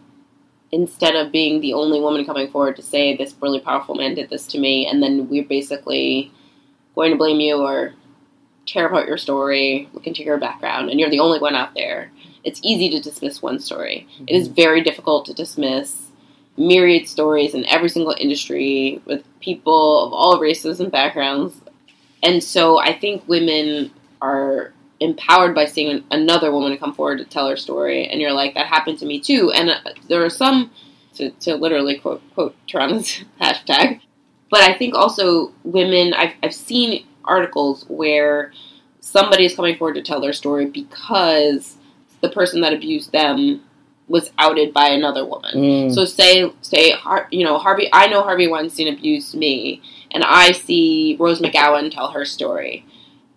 instead 0.73 1.15
of 1.15 1.31
being 1.31 1.61
the 1.61 1.71
only 1.71 2.01
woman 2.01 2.25
coming 2.25 2.49
forward 2.49 2.75
to 2.75 2.81
say 2.81 3.15
this 3.15 3.35
really 3.39 3.59
powerful 3.59 3.93
man 3.93 4.15
did 4.15 4.27
this 4.31 4.47
to 4.47 4.57
me, 4.57 4.87
and 4.87 5.03
then 5.03 5.29
we're 5.29 5.43
basically 5.43 6.31
going 6.95 7.11
to 7.11 7.17
blame 7.17 7.39
you 7.39 7.57
or 7.57 7.93
care 8.65 8.87
about 8.87 9.07
your 9.07 9.17
story, 9.17 9.87
look 9.93 10.07
into 10.07 10.23
your 10.23 10.39
background, 10.39 10.89
and 10.89 10.99
you're 10.99 11.11
the 11.11 11.19
only 11.19 11.39
one 11.39 11.53
out 11.53 11.75
there. 11.75 12.11
It's 12.43 12.59
easy 12.63 12.89
to 12.89 12.99
dismiss 12.99 13.39
one 13.39 13.59
story. 13.59 14.07
It 14.25 14.35
is 14.35 14.49
mhm. 14.49 14.55
very 14.55 14.81
difficult 14.81 15.27
to 15.27 15.33
dismiss 15.33 16.07
myriad 16.57 17.07
stories 17.07 17.53
in 17.53 17.65
every 17.67 17.89
single 17.89 18.15
industry 18.19 18.99
with 19.05 19.23
people 19.41 20.07
of 20.07 20.11
all 20.11 20.39
races 20.39 20.79
and 20.79 20.91
backgrounds. 20.91 21.61
And 22.23 22.43
so 22.43 22.79
I 22.79 22.97
think 22.97 23.27
women 23.27 23.91
are 24.23 24.73
empowered 25.03 25.53
by 25.53 25.65
seeing 25.65 26.03
another 26.11 26.51
woman 26.51 26.77
come 26.77 26.93
forward 26.93 27.19
to 27.19 27.25
tell 27.25 27.47
her 27.49 27.57
story, 27.57 28.07
and 28.07 28.21
you're 28.21 28.31
like, 28.31 28.53
that 28.55 28.67
happened 28.67 28.97
to 28.99 29.05
me 29.05 29.19
too. 29.19 29.51
And 29.51 29.69
uh, 29.69 29.79
there 30.07 30.23
are 30.23 30.29
some, 30.29 30.71
to, 31.15 31.29
to 31.31 31.55
literally 31.55 31.99
quote 31.99 32.21
quote 32.33 32.55
Tarana's 32.67 33.23
hashtag, 33.41 34.01
but 34.49 34.61
I 34.61 34.73
think 34.73 34.95
also 34.95 35.51
women. 35.63 36.13
I've 36.13 36.33
I've 36.41 36.55
seen 36.55 37.05
articles 37.25 37.85
where 37.87 38.51
somebody 39.01 39.45
is 39.45 39.55
coming 39.55 39.77
forward 39.77 39.95
to 39.95 40.01
tell 40.01 40.21
their 40.21 40.33
story 40.33 40.65
because 40.65 41.77
the 42.21 42.29
person 42.29 42.61
that 42.61 42.73
abused 42.73 43.11
them 43.11 43.61
was 44.07 44.31
outed 44.37 44.73
by 44.73 44.87
another 44.87 45.25
woman. 45.25 45.55
Mm. 45.55 45.93
So 45.93 46.05
say 46.05 46.51
say 46.61 46.91
Har- 46.91 47.27
you 47.31 47.43
know 47.43 47.57
Harvey. 47.57 47.89
I 47.93 48.07
know 48.07 48.23
Harvey 48.23 48.47
Weinstein 48.47 48.87
abused 48.87 49.35
me, 49.35 49.81
and 50.11 50.23
I 50.23 50.51
see 50.51 51.17
Rose 51.19 51.41
McGowan 51.41 51.91
tell 51.91 52.09
her 52.11 52.25
story, 52.25 52.85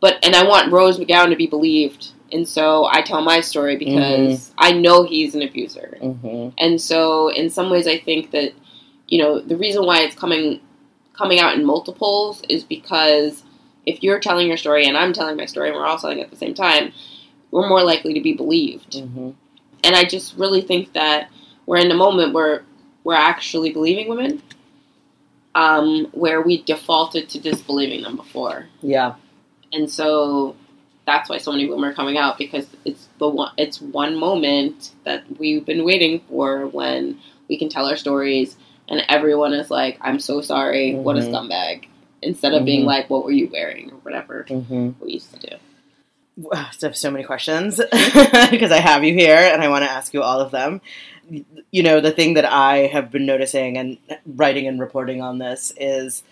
but 0.01 0.25
and 0.25 0.35
I 0.35 0.45
want 0.45 0.73
Rose 0.73 0.99
McGowan 0.99 1.31
to 1.31 1.37
be 1.37 1.47
believed, 1.47 2.13
and 2.33 2.47
so 2.47 2.87
I 2.87 3.03
tell 3.03 3.23
my 3.23 3.41
story 3.41 3.77
because 3.77 4.53
I 4.59 4.73
know 4.73 5.05
he's 5.05 5.35
an 5.35 5.43
abuser, 5.43 5.99
hmm 6.01 6.49
and 6.59 6.81
so 6.81 7.29
in 7.29 7.51
some 7.51 7.71
ways 7.71 7.87
I 7.87 7.99
think 7.99 8.31
that 8.31 8.53
you 9.09 9.19
know 9.19 9.41
the 9.41 9.57
reason 9.57 9.85
why 9.85 10.01
it's 10.03 10.17
coming 10.17 10.61
coming 11.13 11.41
out 11.41 11.55
in 11.55 11.65
multiples 11.65 12.43
is 12.49 12.63
because 12.63 13.43
if 13.87 14.03
you're 14.03 14.21
telling 14.21 14.49
your 14.49 14.57
story 14.57 14.87
and 14.87 14.97
I'm 14.97 15.13
telling 15.13 15.37
my 15.37 15.47
story 15.47 15.69
and 15.69 15.77
we're 15.77 15.87
all 15.87 15.99
telling 15.99 16.19
it 16.19 16.25
at 16.25 16.31
the 16.31 16.37
same 16.37 16.55
time, 16.55 16.93
we're 17.51 17.69
more 17.69 17.83
likely 17.83 18.15
to 18.15 18.21
be 18.21 18.35
believed. 18.35 18.97
Hmm 18.97 19.31
and 19.87 19.95
I 19.95 20.05
just 20.05 20.37
really 20.37 20.63
think 20.63 20.93
that 20.95 21.31
we're 21.65 21.79
in 21.79 21.91
a 21.91 21.95
moment 21.95 22.33
where 22.33 22.65
we're 23.05 23.15
actually 23.15 23.73
believing 23.73 24.09
women, 24.09 24.43
um, 25.55 26.09
where 26.13 26.43
we 26.43 26.63
defaulted 26.63 27.29
to 27.31 27.39
disbelieving 27.39 28.03
them 28.03 28.17
before, 28.17 28.67
Yeah. 28.83 29.15
And 29.77 29.91
so 29.91 30.57
that's 31.07 31.29
why 31.31 31.39
so 31.39 31.53
many 31.53 31.69
women 31.69 31.91
are 31.91 31.95
coming 31.95 32.19
out 32.19 32.37
because 32.39 32.67
it's 32.85 33.09
the 33.19 33.29
one 33.29 33.53
it's 33.57 33.81
one 33.81 34.17
moment 34.17 34.91
that 35.05 35.25
we've 35.39 35.65
been 35.65 35.85
waiting 35.85 36.21
for 36.29 36.67
when 36.67 37.19
we 37.49 37.57
can 37.59 37.69
tell 37.69 37.87
our 37.87 37.97
stories 37.97 38.57
and 38.89 39.03
everyone 39.09 39.53
is 39.53 39.71
like, 39.71 39.99
"I'm 40.01 40.21
so 40.21 40.41
sorry, 40.41 40.95
what 40.95 41.17
a 41.17 41.21
Mhm. 41.21 41.33
scumbag," 41.33 41.87
instead 42.23 42.55
of 42.55 42.65
being 42.65 42.83
Mhm. 42.83 42.87
like, 42.87 43.11
"What 43.11 43.25
were 43.25 43.33
you 43.33 43.49
wearing?" 43.53 43.91
or 43.91 43.97
whatever 44.03 44.47
hmm 44.49 44.91
we 45.01 45.13
used 45.15 45.33
to 45.35 45.41
do. 45.51 45.57
I 46.53 46.69
have 46.83 46.97
so 46.97 47.11
many 47.11 47.25
questions 47.25 47.81
because 48.51 48.71
I 48.71 48.81
have 48.81 49.05
you 49.05 49.15
here 49.15 49.39
and 49.39 49.63
I 49.63 49.69
want 49.69 49.85
to 49.85 49.91
ask 49.91 50.13
you 50.13 50.23
all 50.23 50.41
of 50.41 50.51
them. 50.51 50.81
You 51.73 51.83
know, 51.83 52.01
the 52.01 52.13
thing 52.13 52.35
that 52.35 52.45
I 52.45 52.87
have 52.87 53.11
been 53.11 53.27
noticing 53.27 53.79
and 53.79 53.99
writing 54.27 54.67
and 54.69 54.79
reporting 54.79 55.23
on 55.23 55.39
this 55.39 55.73
is 55.79 56.23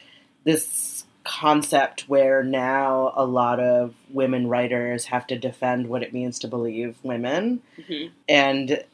this 0.45 0.94
concept 1.25 2.03
where 2.09 2.43
now 2.45 3.13
a 3.17 3.25
lot 3.25 3.59
of 3.61 3.95
women 4.11 4.47
writers 4.47 5.07
have 5.07 5.27
to 5.29 5.39
defend 5.39 5.89
what 5.89 6.03
it 6.03 6.13
means 6.13 6.39
to 6.41 6.49
believe 6.49 6.97
women. 7.03 7.61
Mhm. 7.79 8.11
And 8.29 8.85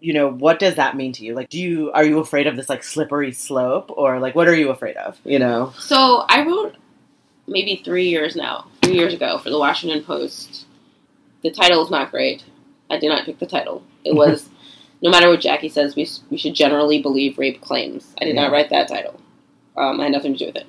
you 0.00 0.12
know, 0.12 0.30
what 0.30 0.60
does 0.60 0.76
that 0.76 0.96
mean 0.96 1.12
to 1.12 1.24
you? 1.24 1.34
Like 1.34 1.48
do 1.50 1.58
you 1.58 1.90
are 1.92 2.04
you 2.04 2.18
afraid 2.20 2.46
of 2.46 2.56
this 2.56 2.68
like 2.68 2.84
slippery 2.84 3.32
slope 3.32 3.90
or 3.96 4.20
like 4.20 4.34
what 4.34 4.48
are 4.48 4.54
you 4.54 4.70
afraid 4.70 4.96
of? 4.96 5.18
You 5.24 5.38
know? 5.38 5.72
So 5.78 6.24
I 6.28 6.44
wrote 6.46 6.76
maybe 7.46 7.82
three 7.84 8.08
years 8.08 8.36
now, 8.36 8.66
three 8.82 8.94
years 8.94 9.12
ago 9.14 9.38
for 9.38 9.50
the 9.50 9.58
Washington 9.58 10.02
Post. 10.04 10.66
The 11.42 11.50
title 11.50 11.84
is 11.84 11.90
not 11.90 12.10
great. 12.10 12.44
I 12.90 12.98
did 12.98 13.08
not 13.08 13.24
pick 13.26 13.38
the 13.38 13.46
title. 13.46 13.82
It 14.04 14.14
was 14.22 14.48
no 15.02 15.10
matter 15.10 15.28
what 15.28 15.40
Jackie 15.40 15.68
says, 15.68 15.94
we 15.96 16.08
we 16.30 16.38
should 16.38 16.54
generally 16.54 17.02
believe 17.02 17.36
rape 17.38 17.60
claims. 17.60 18.14
I 18.20 18.24
did 18.24 18.34
Yeah. 18.36 18.42
not 18.42 18.52
write 18.52 18.70
that 18.70 18.88
title. 18.88 19.20
Um, 19.76 20.00
I 20.00 20.04
had 20.04 20.12
nothing 20.12 20.32
to 20.32 20.38
do 20.38 20.46
with 20.46 20.56
it. 20.56 20.66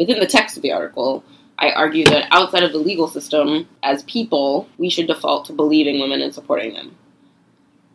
Within 0.00 0.18
the 0.18 0.26
text 0.26 0.56
of 0.56 0.62
the 0.62 0.72
article, 0.72 1.22
I 1.58 1.72
argue 1.72 2.06
that 2.06 2.26
outside 2.30 2.62
of 2.62 2.72
the 2.72 2.78
legal 2.78 3.06
system, 3.06 3.68
as 3.82 4.02
people, 4.04 4.66
we 4.78 4.88
should 4.88 5.06
default 5.06 5.44
to 5.44 5.52
believing 5.52 6.00
women 6.00 6.22
and 6.22 6.34
supporting 6.34 6.72
them. 6.72 6.96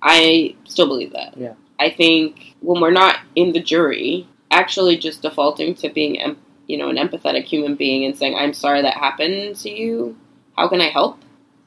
I 0.03 0.55
still 0.65 0.88
believe 0.88 1.13
that. 1.13 1.35
Yeah. 1.35 1.55
I 1.79 1.89
think 1.89 2.55
when 2.62 2.79
we're 2.79 2.91
not 2.91 3.21
in 3.35 3.53
the 3.53 3.59
jury, 3.59 4.27
actually 4.51 4.97
just 4.97 5.24
defaulting 5.24 5.74
to 5.77 5.89
being, 5.89 6.38
you 6.67 6.77
know, 6.77 6.89
an 6.89 6.97
empathetic 6.97 7.45
human 7.45 7.74
being 7.74 8.05
and 8.05 8.15
saying, 8.15 8.35
"I'm 8.35 8.53
sorry 8.53 8.83
that 8.83 8.93
happened 8.93 9.55
to 9.57 9.71
you. 9.71 10.15
How 10.55 10.67
can 10.67 10.81
I 10.81 10.89
help?" 10.89 11.17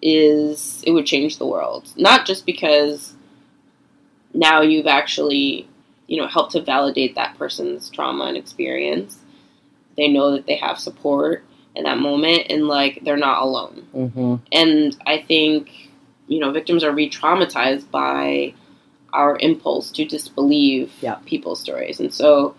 is 0.01 0.85
it 0.87 0.93
would 0.93 1.07
change 1.07 1.39
the 1.39 1.47
world. 1.47 1.93
Not 1.97 2.27
just 2.27 2.47
because 2.47 3.17
now 4.33 4.61
you've 4.61 4.87
actually, 4.87 5.69
you 6.07 6.17
know, 6.17 6.29
helped 6.29 6.53
to 6.53 6.63
validate 6.63 7.17
that 7.17 7.37
person's 7.37 7.91
trauma 7.91 8.27
and 8.27 8.37
experience. 8.37 9.19
They 9.99 10.09
know 10.09 10.31
that 10.33 10.47
they 10.47 10.57
have 10.57 10.79
support 10.79 11.45
in 11.77 11.85
that 11.85 11.99
moment 11.99 12.45
and 12.49 12.67
like 12.67 13.01
they're 13.05 13.17
not 13.19 13.43
alone. 13.43 13.87
Mm-hmm. 13.95 14.35
And 14.53 14.97
I 15.07 15.19
think, 15.19 15.91
you 16.29 16.39
know, 16.41 16.51
victims 16.53 16.83
are 16.85 16.93
re 16.93 17.11
traumatized 17.11 17.91
by 17.91 18.55
our 19.13 19.37
impulse 19.41 19.91
to 19.93 20.05
disbelieve 20.07 20.93
Yeah. 21.01 21.17
people's 21.27 21.61
stories. 21.61 21.99
And 22.01 22.15
so 22.15 22.55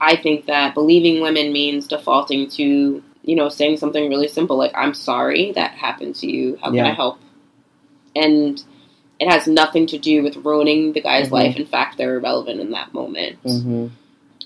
I 0.00 0.16
think 0.16 0.46
that 0.46 0.74
believing 0.74 1.20
women 1.20 1.52
means 1.52 1.86
defaulting 1.86 2.48
to, 2.50 3.02
you 3.22 3.36
know, 3.36 3.48
saying 3.48 3.76
something 3.76 4.08
really 4.08 4.28
simple 4.28 4.56
like, 4.56 4.72
I'm 4.74 4.94
sorry 4.94 5.52
that 5.52 5.72
happened 5.72 6.14
to 6.16 6.26
you. 6.26 6.56
How 6.60 6.66
can 6.68 6.76
Yeah. 6.76 6.88
I 6.88 6.94
help? 6.94 7.18
And 8.14 8.62
it 9.18 9.28
has 9.28 9.46
nothing 9.46 9.86
to 9.88 9.98
do 9.98 10.22
with 10.22 10.36
ruining 10.36 10.92
the 10.92 11.00
guy's 11.00 11.28
Mhm. 11.28 11.32
life. 11.32 11.56
In 11.56 11.66
fact, 11.66 11.98
they're 11.98 12.16
irrelevant 12.16 12.60
in 12.60 12.70
that 12.70 12.94
moment. 12.94 13.42
Mm-hmm. 13.44 13.86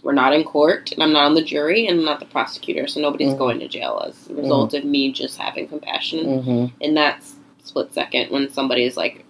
We're 0.03 0.13
not 0.13 0.33
in 0.33 0.45
court, 0.45 0.93
and 0.93 1.03
I'm 1.03 1.13
not 1.13 1.25
on 1.27 1.35
the 1.35 1.43
jury, 1.43 1.87
and 1.87 1.99
I'm 2.01 2.05
not 2.05 2.21
the 2.21 2.27
prosecutor, 2.27 2.87
so 2.87 3.01
nobody's 3.01 3.35
Mhm. 3.35 3.39
going 3.39 3.59
to 3.61 3.69
jail 3.69 4.03
as 4.07 4.29
a 4.31 4.35
result 4.35 4.73
of 4.75 4.85
me 4.85 5.13
just 5.13 5.37
having 5.39 5.69
compassion 5.69 6.25
Mm-hmm. 6.27 6.65
in 6.81 6.95
that 6.95 7.23
split 7.63 7.93
second 7.93 8.31
when 8.31 8.49
somebody 8.51 8.85
is 8.85 8.97
like 8.97 9.25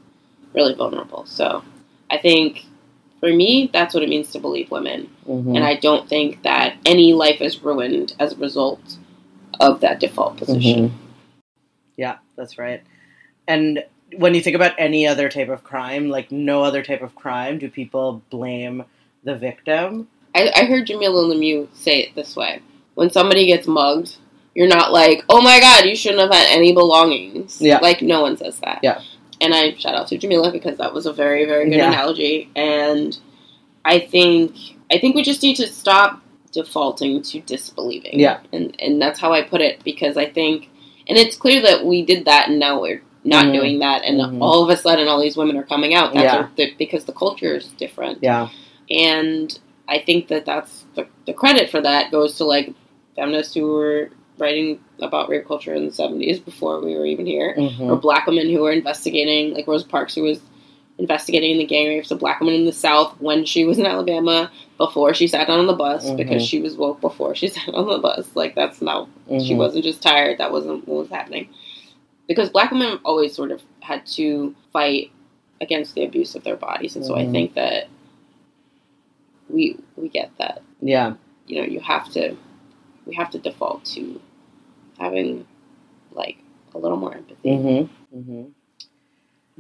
really 0.55 0.75
vulnerable. 0.75 1.25
So 1.27 1.63
I 2.11 2.19
think 2.19 2.65
for 3.19 3.31
me, 3.33 3.69
that's 3.73 3.93
what 3.95 4.03
it 4.03 4.09
means 4.09 4.31
to 4.33 4.39
believe 4.39 4.71
women. 4.71 5.11
Mm-hmm. 5.29 5.57
And 5.57 5.65
I 5.65 5.75
don't 5.75 6.09
think 6.09 6.43
that 6.43 6.77
any 6.87 7.13
life 7.13 7.41
is 7.41 7.63
ruined 7.63 8.15
as 8.19 8.33
a 8.33 8.37
result 8.37 8.97
of 9.59 9.81
that 9.81 10.01
default 10.01 10.37
position. 10.39 10.89
Mhm. 10.89 10.93
Yeah, 11.97 12.17
that's 12.37 12.59
right. 12.59 12.81
And 13.47 13.85
when 14.17 14.35
you 14.35 14.41
think 14.41 14.57
about 14.57 14.73
any 14.79 15.07
other 15.07 15.29
type 15.29 15.49
of 15.51 15.63
crime, 15.65 16.09
like 16.09 16.33
no 16.33 16.63
other 16.63 16.83
type 16.83 17.03
of 17.03 17.15
crime, 17.15 17.59
do 17.59 17.69
people 17.69 18.23
blame 18.31 18.85
the 19.25 19.35
victim? 19.35 20.09
I, 20.35 20.51
I 20.55 20.65
heard 20.65 20.87
Jamilah 20.87 21.35
Lemieux 21.35 21.69
say 21.75 22.01
it 22.01 22.15
this 22.15 22.37
way 22.37 22.63
when 22.95 23.11
somebody 23.11 23.47
gets 23.47 23.67
mugged, 23.67 24.17
you're 24.55 24.69
not 24.69 24.93
like, 24.93 25.25
oh 25.29 25.41
my 25.41 25.59
god, 25.61 25.85
you 25.87 25.97
shouldn't 25.97 26.21
have 26.21 26.33
had 26.33 26.47
any 26.51 26.73
belongings. 26.73 27.61
Yeah. 27.61 27.79
Like, 27.79 28.03
no 28.03 28.21
one 28.23 28.37
says 28.37 28.59
that. 28.61 28.81
Yeah. 28.83 29.01
And 29.41 29.55
I 29.55 29.75
shout 29.75 29.95
out 29.95 30.09
to 30.09 30.19
Jamilah 30.19 30.53
because 30.53 30.77
that 30.79 30.93
was 30.93 31.07
a 31.07 31.13
very, 31.13 31.45
very 31.47 31.65
good 31.71 31.77
Yeah. 31.79 31.89
analogy. 31.89 32.51
And 32.55 33.17
I 33.85 34.01
think 34.01 34.55
I 34.91 34.99
think 34.99 35.15
we 35.15 35.23
just 35.23 35.43
need 35.43 35.57
to 35.57 35.67
stop 35.67 36.21
defaulting 36.53 37.23
to 37.23 37.41
disbelieving. 37.41 38.21
Yeah. 38.21 38.41
And 38.53 38.77
and 38.81 39.01
that's 39.01 39.19
how 39.21 39.33
I 39.33 39.43
put 39.43 39.61
it 39.63 39.83
because 39.85 40.17
I 40.17 40.27
think 40.27 40.69
and 41.09 41.17
it's 41.17 41.37
clear 41.37 41.63
that 41.63 41.85
we 41.87 42.05
did 42.05 42.27
that 42.27 42.49
and 42.49 42.59
now 42.59 42.81
we're 42.83 43.03
not 43.25 43.47
Mhm. 43.47 43.53
doing 43.55 43.79
that 43.79 44.03
and 44.05 44.21
Mhm. 44.21 44.43
all 44.43 44.63
of 44.63 44.69
a 44.71 44.77
sudden 44.77 45.09
all 45.09 45.21
these 45.21 45.37
women 45.37 45.57
are 45.57 45.63
coming 45.63 45.95
out. 45.95 46.13
That's 46.13 46.51
Yeah. 46.57 46.67
because 46.77 47.05
the 47.05 47.13
culture 47.13 47.57
is 47.57 47.69
different. 47.79 48.19
Yeah. 48.23 48.49
And 48.91 49.59
I 49.91 49.99
think 49.99 50.29
that 50.29 50.47
that's 50.47 50.85
the, 50.95 51.07
the 51.27 51.35
credit 51.35 51.69
for 51.69 51.81
that 51.83 52.11
goes 52.13 52.37
to 52.37 52.45
like 52.45 52.73
feminists 53.17 53.53
who 53.55 53.67
were 53.67 54.11
writing 54.39 54.81
about 55.03 55.29
rape 55.29 55.47
culture 55.47 55.75
in 55.75 55.85
the 55.85 55.91
70s 55.93 56.43
before 56.43 56.81
we 56.81 56.95
were 56.97 57.05
even 57.05 57.27
here, 57.27 57.55
Mhm. 57.59 57.91
or 57.91 57.97
black 57.97 58.27
women 58.27 58.49
who 58.49 58.61
were 58.61 58.71
investigating, 58.73 59.53
like 59.53 59.67
Rosa 59.67 59.87
Parks, 59.87 60.15
who 60.15 60.23
was 60.23 60.41
investigating 60.99 61.59
the 61.59 61.65
gang 61.67 61.89
rapes 61.89 62.11
of 62.11 62.19
black 62.21 62.41
women 62.41 62.55
in 62.55 62.65
the 62.67 62.73
South 62.73 63.15
when 63.21 63.45
she 63.45 63.65
was 63.65 63.79
in 63.79 63.85
Alabama 63.87 64.51
before 64.79 65.13
she 65.13 65.27
sat 65.27 65.47
down 65.49 65.59
on 65.59 65.67
the 65.67 65.73
bus 65.75 66.09
Mhm. 66.09 66.17
because 66.19 66.43
she 66.47 66.61
was 66.61 66.77
woke 66.77 67.01
before 67.01 67.35
she 67.35 67.49
sat 67.57 67.69
on 67.75 67.89
the 67.89 67.99
bus. 67.99 68.29
Like, 68.35 68.55
that's 68.55 68.81
not, 68.81 69.09
she 69.29 69.55
Mhm. 69.55 69.57
wasn't 69.57 69.85
just 69.85 70.01
tired, 70.03 70.39
that 70.39 70.53
wasn't 70.53 70.87
what 70.87 70.99
was 71.01 71.09
happening. 71.11 71.49
Because 72.29 72.49
black 72.49 72.71
women 72.71 73.01
always 73.05 73.35
sort 73.35 73.51
of 73.51 73.61
had 73.81 74.07
to 74.19 74.55
fight 74.73 75.11
against 75.61 75.95
the 75.95 76.05
abuse 76.05 76.35
of 76.37 76.45
their 76.45 76.57
bodies, 76.57 76.95
and 76.97 77.05
so 77.05 77.17
I 77.17 77.25
Mhm. 77.25 77.33
think 77.33 77.55
that 77.55 77.89
we 79.53 79.79
we 79.97 80.09
get 80.09 80.31
that 80.39 80.63
Yeah. 80.81 81.15
you 81.47 81.61
know 81.61 81.67
you 81.67 81.81
have 81.81 82.09
to 82.13 82.37
we 83.07 83.15
have 83.15 83.31
to 83.31 83.39
default 83.39 83.85
to 83.97 84.21
having 84.99 85.47
like 86.13 86.39
a 86.75 86.79
little 86.79 86.97
more 86.97 87.15
empathy. 87.15 87.51
Mm-hmm. 87.51 88.19
Mm-hmm. 88.19 88.43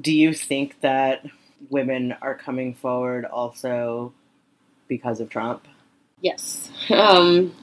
Do 0.00 0.12
you 0.14 0.32
think 0.32 0.80
that 0.80 1.25
women 1.68 2.14
are 2.23 2.35
coming 2.35 2.75
forward 2.75 3.25
also 3.25 4.12
because 4.88 5.20
of 5.20 5.28
Trump? 5.30 5.66
Yes. 6.20 6.70
Um, 6.90 7.54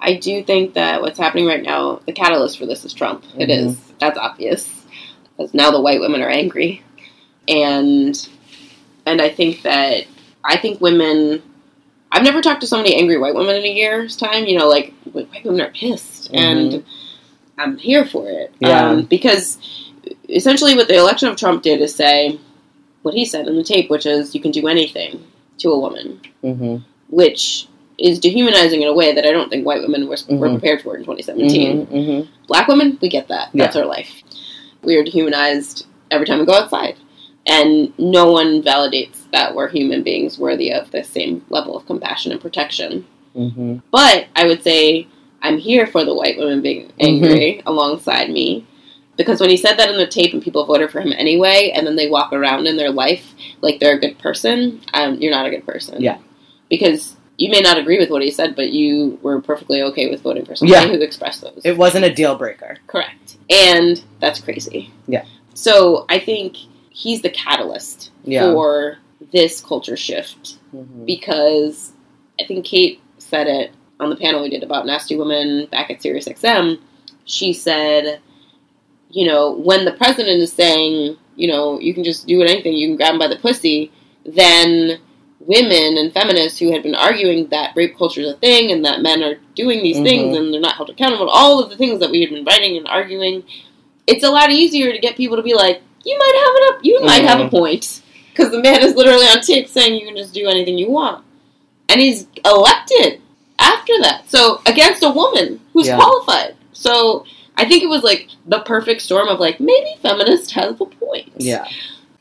I 0.00 0.14
do 0.14 0.42
think 0.44 0.74
that 0.74 1.00
what's 1.00 1.18
happening 1.18 1.46
right 1.46 1.62
now, 1.62 2.00
the 2.06 2.12
catalyst 2.12 2.58
for 2.58 2.66
this 2.66 2.84
is 2.84 2.92
Trump. 2.92 3.24
It 3.38 3.48
Mhm. 3.48 3.66
is. 3.68 3.92
That's 3.98 4.18
obvious. 4.18 4.70
Because 5.36 5.54
now 5.54 5.70
the 5.70 5.80
white 5.80 6.00
women 6.00 6.20
are 6.22 6.28
angry. 6.28 6.82
And 7.48 8.28
and 9.06 9.20
I 9.22 9.28
think 9.30 9.62
that 9.62 10.04
I 10.44 10.56
think 10.58 10.80
women 10.80 11.42
I've 12.16 12.22
never 12.24 12.40
talked 12.42 12.60
to 12.62 12.66
so 12.66 12.76
many 12.78 12.94
angry 12.94 13.18
white 13.18 13.34
women 13.34 13.56
in 13.56 13.64
a 13.64 13.72
year's 13.72 14.16
time, 14.16 14.46
you 14.46 14.58
know, 14.58 14.68
like 14.68 14.94
white 15.12 15.44
women 15.44 15.60
are 15.60 15.70
pissed 15.70 16.30
and 16.32 16.84
I'm 17.58 17.76
here 17.78 18.04
for 18.04 18.28
it. 18.28 18.54
Yeah. 18.60 18.88
Um, 18.90 19.04
because 19.04 19.58
essentially 20.28 20.74
what 20.74 20.88
the 20.88 20.96
election 20.96 21.28
of 21.28 21.36
Trump 21.36 21.62
did 21.62 21.80
is 21.80 21.94
say 21.94 22.38
what 23.02 23.14
he 23.14 23.24
said 23.24 23.46
in 23.46 23.56
the 23.56 23.62
tape, 23.64 23.90
which 23.90 24.06
is 24.06 24.34
you 24.34 24.40
can 24.40 24.50
do 24.50 24.66
anything 24.68 25.24
to 25.58 25.70
a 25.70 25.78
woman 25.78 26.20
Mm-hmm. 26.44 26.76
which 27.10 27.66
is 27.98 28.18
dehumanizing 28.20 28.82
in 28.82 28.88
a 28.88 28.92
way 28.94 29.14
that 29.14 29.24
I 29.26 29.32
don't 29.32 29.48
think 29.48 29.64
white 29.66 29.80
women 29.80 30.02
were, 30.06 30.16
were 30.28 30.48
Mhm. 30.48 30.52
prepared 30.58 30.82
for 30.82 30.96
in 30.96 31.02
2017. 31.04 31.86
Mm-hmm. 31.86 32.44
Black 32.46 32.68
women, 32.68 32.98
we 33.00 33.08
get 33.08 33.28
that. 33.28 33.48
That's 33.54 33.74
our 33.74 33.86
life. 33.86 34.22
We 34.82 34.96
are 34.96 35.02
dehumanized 35.02 35.86
every 36.10 36.26
time 36.26 36.38
we 36.40 36.44
go 36.46 36.52
outside. 36.54 36.96
And 37.46 37.96
no 37.98 38.32
one 38.32 38.62
validates 38.62 39.30
that 39.32 39.54
we're 39.54 39.68
human 39.68 40.02
beings 40.02 40.38
worthy 40.38 40.72
of 40.72 40.90
the 40.90 41.04
same 41.04 41.44
level 41.48 41.76
of 41.76 41.86
compassion 41.86 42.32
and 42.32 42.40
protection. 42.40 43.06
Mm-hmm. 43.36 43.78
But 43.92 44.26
I 44.34 44.46
would 44.46 44.62
say 44.62 45.06
I'm 45.42 45.58
here 45.58 45.86
for 45.86 46.04
the 46.04 46.14
white 46.14 46.38
women 46.38 46.62
being 46.62 46.92
angry 46.98 47.62
alongside 47.66 48.30
me. 48.30 48.66
Because 49.16 49.40
when 49.40 49.48
he 49.48 49.56
said 49.56 49.76
that 49.76 49.88
in 49.88 49.96
the 49.96 50.06
tape 50.06 50.34
and 50.34 50.42
people 50.42 50.66
voted 50.66 50.90
for 50.90 51.00
him 51.00 51.12
anyway, 51.12 51.72
and 51.74 51.86
then 51.86 51.96
they 51.96 52.10
walk 52.10 52.32
around 52.32 52.66
in 52.66 52.76
their 52.76 52.90
life 52.90 53.34
like 53.62 53.80
they're 53.80 53.96
a 53.96 54.00
good 54.00 54.18
person, 54.18 54.80
um, 54.92 55.14
you're 55.14 55.30
not 55.30 55.46
a 55.46 55.50
good 55.50 55.64
person. 55.64 56.02
Yeah. 56.02 56.18
Because 56.68 57.16
you 57.38 57.50
may 57.50 57.60
not 57.60 57.78
agree 57.78 57.98
with 57.98 58.10
what 58.10 58.22
he 58.22 58.30
said, 58.30 58.56
but 58.56 58.70
you 58.70 59.18
were 59.22 59.40
perfectly 59.40 59.82
okay 59.82 60.10
with 60.10 60.22
voting 60.22 60.44
for 60.44 60.54
somebody 60.56 60.86
Yeah. 60.86 60.96
who 60.96 61.02
expressed 61.02 61.42
those. 61.42 61.62
It 61.64 61.78
wasn't 61.78 62.04
a 62.04 62.12
deal 62.12 62.36
breaker. 62.36 62.76
Correct. 62.86 63.36
And 63.48 64.02
that's 64.20 64.40
crazy. 64.40 64.90
Yeah. 65.06 65.24
So 65.54 66.04
I 66.08 66.18
think 66.18 66.56
he's 66.98 67.20
the 67.20 67.28
catalyst 67.30 68.10
Yeah. 68.24 68.52
for 68.52 68.96
this 69.32 69.60
culture 69.60 69.96
shift 69.96 70.56
Mm-hmm. 70.74 71.04
because 71.04 71.92
I 72.40 72.44
think 72.46 72.64
Kate 72.64 73.00
said 73.18 73.46
it 73.48 73.70
on 74.00 74.08
the 74.10 74.16
panel 74.16 74.42
we 74.42 74.48
did 74.50 74.62
about 74.62 74.86
nasty 74.86 75.14
women 75.16 75.66
back 75.70 75.90
at 75.90 76.00
SiriusXM. 76.00 76.78
She 77.24 77.52
said, 77.52 78.20
you 79.10 79.26
know, 79.26 79.52
when 79.52 79.84
the 79.84 79.92
president 79.92 80.40
is 80.42 80.52
saying, 80.52 81.16
you 81.34 81.48
know, 81.48 81.78
you 81.80 81.92
can 81.94 82.04
just 82.04 82.26
do 82.26 82.42
anything, 82.42 82.74
you 82.74 82.88
can 82.88 82.96
grab 82.96 83.12
him 83.14 83.18
by 83.18 83.28
the 83.28 83.36
pussy, 83.36 83.90
then 84.24 84.98
women 85.40 85.96
and 85.98 86.12
feminists 86.12 86.58
who 86.58 86.72
had 86.72 86.82
been 86.82 86.94
arguing 86.94 87.46
that 87.48 87.72
rape 87.76 87.96
culture 87.96 88.20
is 88.20 88.32
a 88.32 88.36
thing 88.36 88.70
and 88.72 88.84
that 88.84 89.00
men 89.02 89.22
are 89.22 89.36
doing 89.54 89.82
these 89.82 89.96
Mhm. 89.98 90.04
things 90.04 90.36
and 90.36 90.52
they're 90.52 90.60
not 90.60 90.76
held 90.76 90.90
accountable, 90.90 91.28
all 91.28 91.60
of 91.62 91.70
the 91.70 91.76
things 91.76 92.00
that 92.00 92.10
we 92.10 92.20
had 92.22 92.30
been 92.30 92.44
writing 92.44 92.76
and 92.76 92.86
arguing, 92.88 93.44
it's 94.06 94.24
a 94.24 94.30
lot 94.30 94.50
easier 94.50 94.92
to 94.92 94.98
get 94.98 95.16
people 95.16 95.36
to 95.36 95.42
be 95.42 95.54
like, 95.54 95.80
you 96.06 96.16
might 96.18 96.34
have 96.44 96.54
it 96.56 96.74
up, 96.74 96.84
you 96.84 97.00
might 97.04 97.24
have 97.24 97.40
a 97.40 97.44
Mhm. 97.44 97.50
point. 97.50 98.00
Because 98.30 98.50
the 98.52 98.60
man 98.62 98.82
is 98.82 98.94
literally 98.94 99.26
on 99.26 99.40
tape 99.42 99.66
saying 99.68 99.98
you 99.98 100.06
can 100.06 100.16
just 100.16 100.32
do 100.34 100.46
anything 100.46 100.78
you 100.78 100.90
want. 100.90 101.24
And 101.88 102.00
he's 102.00 102.26
elected 102.44 103.20
after 103.58 103.92
that. 104.02 104.28
So, 104.30 104.60
against 104.66 105.02
a 105.02 105.08
woman 105.10 105.60
who's 105.72 105.86
Yeah. 105.86 105.96
qualified. 105.96 106.54
So, 106.72 107.24
I 107.56 107.64
think 107.64 107.82
it 107.82 107.88
was 107.88 108.02
like 108.02 108.28
the 108.46 108.60
perfect 108.60 109.00
storm 109.02 109.28
of 109.28 109.40
like, 109.40 109.58
maybe 109.60 109.96
feminist 110.02 110.50
has 110.52 110.72
a 110.80 110.84
point. 110.84 111.32
Yeah. 111.38 111.66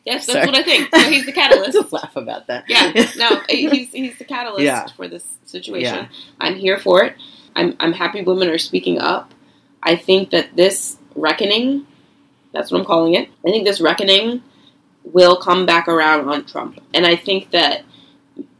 Yes, 0.05 0.25
that's 0.27 0.33
Sorry. 0.37 0.45
what 0.45 0.55
I 0.55 0.63
think. 0.63 0.93
So 0.95 1.01
he's 1.09 1.25
the 1.25 1.31
catalyst. 1.41 1.73
Just 1.73 1.91
laugh 1.91 2.15
about 2.15 2.47
that. 2.47 2.63
yeah, 2.69 2.93
no, 3.17 3.41
he's, 3.49 3.91
he's 3.91 4.17
the 4.17 4.23
catalyst 4.23 4.61
Yeah. 4.63 4.85
for 4.95 5.07
this 5.07 5.25
situation. 5.45 5.95
Yeah. 5.95 6.05
I'm 6.39 6.55
here 6.55 6.77
for 6.77 7.03
it. 7.03 7.15
I'm, 7.55 7.75
I'm 7.79 7.91
happy 7.91 8.21
women 8.21 8.47
are 8.49 8.57
speaking 8.57 8.99
up. 8.99 9.33
I 9.83 9.95
think 9.97 10.29
that 10.29 10.55
this 10.55 10.97
reckoning, 11.15 11.85
that's 12.55 12.71
what 12.71 12.79
I'm 12.79 12.85
calling 12.85 13.13
it, 13.13 13.29
I 13.45 13.51
think 13.51 13.65
this 13.65 13.79
reckoning 13.81 14.41
will 15.03 15.35
come 15.35 15.65
back 15.65 15.87
around 15.87 16.27
on 16.27 16.45
Trump. 16.45 16.79
And 16.93 17.05
I 17.05 17.15
think 17.15 17.51
that 17.51 17.83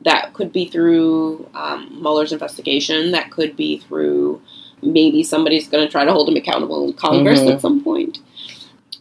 that 0.01 0.34
could 0.34 0.51
be 0.53 0.65
through 0.67 1.49
um, 1.55 1.89
Mueller's 2.01 2.31
investigation, 2.31 3.12
that 3.12 3.31
could 3.31 3.55
be 3.55 3.79
through 3.79 4.41
maybe 4.84 5.23
somebody's 5.23 5.67
going 5.67 5.84
to 5.86 5.91
try 5.91 6.05
to 6.05 6.12
hold 6.12 6.29
him 6.29 6.36
accountable 6.36 6.86
in 6.88 6.93
Congress 6.93 7.39
Mhm. 7.39 7.53
at 7.53 7.62
some 7.62 7.84
point. 7.84 8.19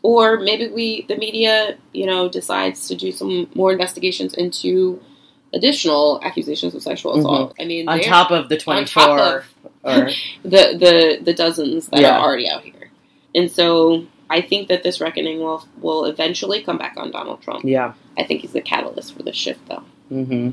Or 0.02 0.38
maybe 0.40 0.68
we, 0.68 1.02
the 1.08 1.16
media, 1.16 1.76
you 1.92 2.06
know, 2.06 2.28
decides 2.28 2.88
to 2.88 2.94
do 2.94 3.12
some 3.12 3.48
more 3.54 3.72
investigations 3.72 4.32
into 4.34 5.00
additional 5.52 6.20
accusations 6.22 6.74
of 6.74 6.82
sexual 6.82 7.14
Mhm. 7.14 7.18
assault. 7.20 7.54
I 7.60 7.64
mean, 7.64 7.88
On 7.88 8.00
top 8.00 8.30
of 8.30 8.48
the 8.48 8.56
24 8.56 9.18
of 9.18 9.44
or 9.84 10.10
the 10.42 10.76
the 10.78 11.18
the 11.22 11.34
dozens 11.34 11.88
that 11.88 12.00
Yeah. 12.00 12.16
are 12.18 12.24
already 12.26 12.48
out 12.48 12.62
here. 12.62 12.90
And 13.34 13.50
so 13.50 14.04
I 14.30 14.40
think 14.40 14.68
that 14.68 14.82
this 14.82 15.00
reckoning 15.00 15.40
will 15.40 15.66
will 15.80 16.04
eventually 16.06 16.62
come 16.62 16.78
back 16.78 16.94
on 16.96 17.10
Donald 17.10 17.42
Trump. 17.42 17.64
yeah. 17.64 17.94
I 18.16 18.22
think 18.24 18.42
he's 18.42 18.52
the 18.52 18.60
catalyst 18.60 19.14
for 19.16 19.22
the 19.22 19.32
shift, 19.32 19.66
though. 19.68 19.82
hmm 20.08 20.50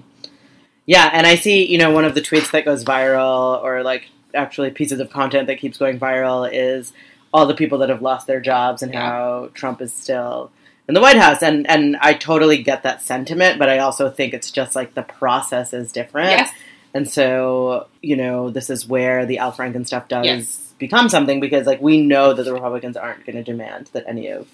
Yeah, 0.86 1.10
and 1.14 1.28
I 1.28 1.36
see, 1.36 1.66
you 1.66 1.78
know, 1.78 1.92
one 1.92 2.06
of 2.06 2.16
the 2.16 2.22
tweets 2.22 2.52
that 2.52 2.66
goes 2.66 2.84
viral, 2.84 3.62
or 3.64 3.84
like 3.84 4.10
actually 4.34 4.72
pieces 4.72 5.00
of 5.00 5.10
content 5.10 5.48
that 5.48 5.60
keeps 5.60 5.78
going 5.78 6.00
viral, 6.00 6.50
is 6.52 6.94
all 7.34 7.46
the 7.46 7.54
people 7.54 7.78
that 7.80 7.90
have 7.90 8.02
lost 8.02 8.28
their 8.28 8.42
jobs 8.42 8.82
and 8.82 8.94
Yeah. 8.94 9.10
how 9.10 9.50
Trump 9.54 9.82
is 9.82 9.94
still 9.94 10.52
in 10.88 10.94
the 10.96 11.02
White 11.02 11.18
House. 11.18 11.42
And 11.42 11.70
and 11.70 11.96
I 12.02 12.14
totally 12.14 12.62
get 12.64 12.84
that 12.84 13.02
sentiment, 13.02 13.58
but 13.60 13.70
I 13.70 13.78
also 13.80 14.10
think 14.10 14.34
it's 14.34 14.52
just 14.52 14.76
like 14.76 14.94
the 14.96 15.04
process 15.04 15.72
is 15.74 15.92
different. 15.92 16.32
Yes, 16.32 16.52
And 16.94 17.10
so, 17.10 17.88
you 18.02 18.18
know, 18.18 18.50
this 18.50 18.70
is 18.70 18.86
where 18.88 19.26
the 19.26 19.38
Al 19.38 19.54
Franken 19.54 19.86
stuff 19.88 20.08
does 20.10 20.26
Yes. 20.26 20.71
Become 20.82 21.08
something 21.08 21.40
because, 21.40 21.66
like, 21.66 21.82
we 21.82 22.02
know 22.02 22.34
that 22.34 22.44
the 22.44 22.54
Republicans 22.54 22.98
aren't 22.98 23.26
going 23.26 23.38
to 23.38 23.44
demand 23.44 23.90
that 23.94 24.04
any 24.08 24.28
of 24.28 24.50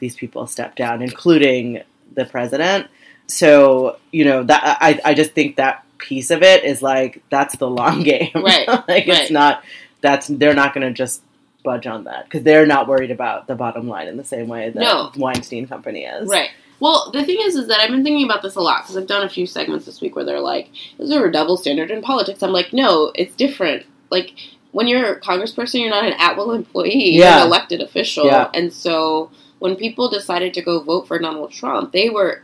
these 0.00 0.14
people 0.16 0.46
step 0.46 0.76
down, 0.76 1.00
including 1.00 1.82
the 2.14 2.26
president. 2.26 2.88
So, 3.26 3.96
you 4.12 4.24
know, 4.26 4.42
that 4.42 4.78
I, 4.82 5.00
I 5.04 5.14
just 5.14 5.32
think 5.32 5.56
that 5.56 5.84
piece 5.98 6.30
of 6.30 6.42
it 6.42 6.64
is 6.64 6.82
like 6.82 7.22
that's 7.30 7.56
the 7.56 7.68
long 7.70 8.02
game, 8.12 8.30
Right, 8.34 8.66
like, 8.68 8.88
right. 8.88 9.08
it's 9.08 9.30
not 9.30 9.64
that's 10.02 10.26
they're 10.28 10.54
not 10.54 10.74
going 10.74 10.86
to 10.86 10.92
just 10.92 11.22
budge 11.62 11.86
on 11.86 12.04
that 12.04 12.24
because 12.24 12.42
they're 12.42 12.66
not 12.66 12.88
worried 12.88 13.10
about 13.10 13.46
the 13.46 13.54
bottom 13.54 13.86
line 13.86 14.08
in 14.08 14.16
the 14.16 14.24
same 14.24 14.48
way 14.48 14.70
that 14.70 14.80
No. 14.80 15.12
Weinstein 15.16 15.66
Company 15.68 16.04
is. 16.04 16.28
right. 16.28 16.50
Well, 16.80 17.10
the 17.12 17.22
thing 17.22 17.36
is, 17.42 17.54
is 17.56 17.68
that 17.68 17.78
I've 17.80 17.90
been 17.90 18.02
thinking 18.02 18.24
about 18.24 18.40
this 18.40 18.54
a 18.54 18.60
lot 18.62 18.82
because 18.82 18.96
I've 18.96 19.06
done 19.06 19.22
a 19.22 19.28
few 19.28 19.46
segments 19.46 19.84
this 19.84 20.00
week 20.00 20.16
where 20.16 20.24
they're 20.24 20.40
like, 20.40 20.70
"Is 20.98 21.10
there 21.10 21.22
a 21.26 21.30
double 21.30 21.58
standard 21.58 21.90
in 21.90 22.00
politics?" 22.00 22.42
I'm 22.42 22.52
like, 22.52 22.72
"No, 22.72 23.12
it's 23.14 23.34
different. 23.36 23.84
Like 24.10 24.32
when 24.72 24.86
you're 24.86 25.14
a 25.14 25.20
congressperson, 25.20 25.80
you're 25.80 25.90
not 25.90 26.04
an 26.04 26.14
at-will 26.18 26.52
employee. 26.52 27.10
You're 27.10 27.24
Yeah. 27.24 27.40
an 27.42 27.46
elected 27.46 27.80
official. 27.80 28.26
Yeah. 28.26 28.50
And 28.54 28.72
so 28.72 29.30
when 29.58 29.76
people 29.76 30.08
decided 30.08 30.54
to 30.54 30.62
go 30.62 30.80
vote 30.80 31.06
for 31.08 31.18
Donald 31.18 31.50
Trump, 31.52 31.92
they 31.92 32.08
were 32.08 32.42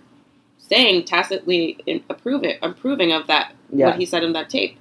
saying 0.58 1.04
tacitly 1.04 1.78
in- 1.86 2.02
approving 2.10 2.56
approving 2.62 3.12
of 3.12 3.26
that 3.28 3.54
Yeah. 3.72 3.86
what 3.86 3.96
he 3.96 4.06
said 4.06 4.24
in 4.24 4.32
that 4.32 4.50
tape. 4.50 4.76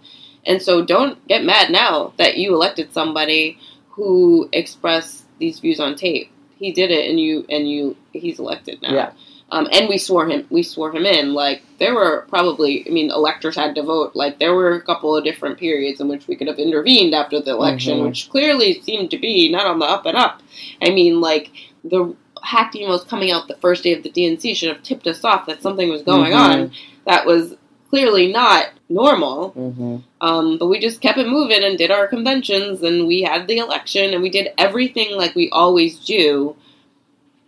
And 0.45 0.61
so 0.61 0.83
don't 0.83 1.25
get 1.27 1.43
mad 1.43 1.69
now 1.69 2.13
that 2.17 2.37
you 2.37 2.53
elected 2.53 2.93
somebody 2.93 3.57
who 3.91 4.49
expressed 4.51 5.25
these 5.39 5.59
views 5.59 5.79
on 5.79 5.95
tape. 5.95 6.29
He 6.57 6.71
did 6.71 6.89
it, 6.91 7.09
and 7.09 7.19
you 7.19 7.45
and 7.49 7.69
you 7.69 7.95
he's 8.13 8.39
elected 8.39 8.81
now. 8.81 8.93
Yeah. 8.93 9.11
Um, 9.55 9.67
and 9.71 9.87
we 9.87 9.97
swore 9.97 10.27
him 10.27 10.45
we 10.49 10.63
swore 10.63 10.91
him 10.93 11.05
in. 11.05 11.33
Like 11.33 11.61
there 11.79 11.93
were 11.95 12.25
probably 12.27 12.85
I 12.87 12.91
mean 12.91 13.09
electors 13.09 13.55
had 13.55 13.73
to 13.75 13.83
vote. 13.83 14.11
Like 14.13 14.37
there 14.39 14.53
were 14.53 14.73
a 14.73 14.81
couple 14.81 15.15
of 15.15 15.23
different 15.23 15.57
periods 15.57 16.01
in 16.01 16.07
which 16.09 16.27
we 16.27 16.35
could 16.35 16.47
have 16.47 16.59
intervened 16.59 17.13
after 17.15 17.39
the 17.39 17.51
election, 17.51 17.99
Mhm. 17.99 18.05
which 18.07 18.29
clearly 18.29 18.81
seemed 18.81 19.11
to 19.11 19.17
be 19.17 19.49
not 19.49 19.65
on 19.65 19.79
the 19.79 19.85
up 19.85 20.05
and 20.05 20.17
up. 20.17 20.41
I 20.81 20.89
mean 20.89 21.21
like 21.21 21.51
the 21.85 22.13
hacked 22.43 22.75
emails 22.75 23.07
coming 23.07 23.31
out 23.31 23.47
the 23.47 23.55
first 23.57 23.83
day 23.83 23.93
of 23.93 24.03
the 24.03 24.09
DNC 24.11 24.53
should 24.55 24.69
have 24.73 24.83
tipped 24.83 25.07
us 25.07 25.23
off 25.23 25.45
that 25.47 25.61
something 25.61 25.89
was 25.89 26.01
going 26.03 26.33
Mhm. 26.33 26.49
on 26.49 26.71
that 27.05 27.25
was 27.25 27.55
clearly 27.89 28.31
not 28.31 28.67
normal. 28.89 29.49
hmm 29.51 29.97
Um, 30.19 30.57
but 30.57 30.67
we 30.67 30.79
just 30.79 30.99
kept 31.01 31.17
it 31.17 31.27
moving 31.27 31.63
and 31.63 31.77
did 31.77 31.91
our 31.91 32.07
conventions 32.07 32.83
and 32.83 33.07
we 33.07 33.21
had 33.21 33.47
the 33.47 33.57
election 33.59 34.13
and 34.13 34.21
we 34.21 34.29
did 34.29 34.49
everything 34.57 35.15
like 35.15 35.33
we 35.33 35.49
always 35.51 35.97
do. 35.99 36.55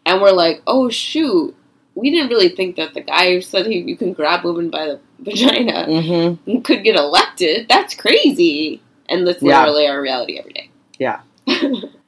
And 0.05 0.21
we're 0.21 0.31
like, 0.31 0.61
oh 0.65 0.87
shoot, 0.89 1.53
we 1.97 2.11
didn't 2.11 2.29
really 2.29 2.49
think 2.49 2.75
that 2.75 2.93
the 2.93 3.01
guy 3.01 3.33
who 3.33 3.41
said 3.41 3.65
he, 3.65 3.79
you 3.79 3.97
can 3.97 4.13
grab 4.13 4.43
women 4.45 4.69
by 4.69 4.85
the 4.85 4.99
vagina 5.19 5.85
hmm 5.85 6.61
could 6.61 6.83
get 6.83 6.95
elected. 6.95 7.67
That's 7.67 7.95
crazy. 7.95 8.81
And 9.09 9.27
that's 9.27 9.41
Yeah. 9.41 9.59
literally 9.61 9.87
our 9.87 10.01
reality 10.01 10.37
every 10.37 10.53
day. 10.53 10.69
Yeah. 10.99 11.21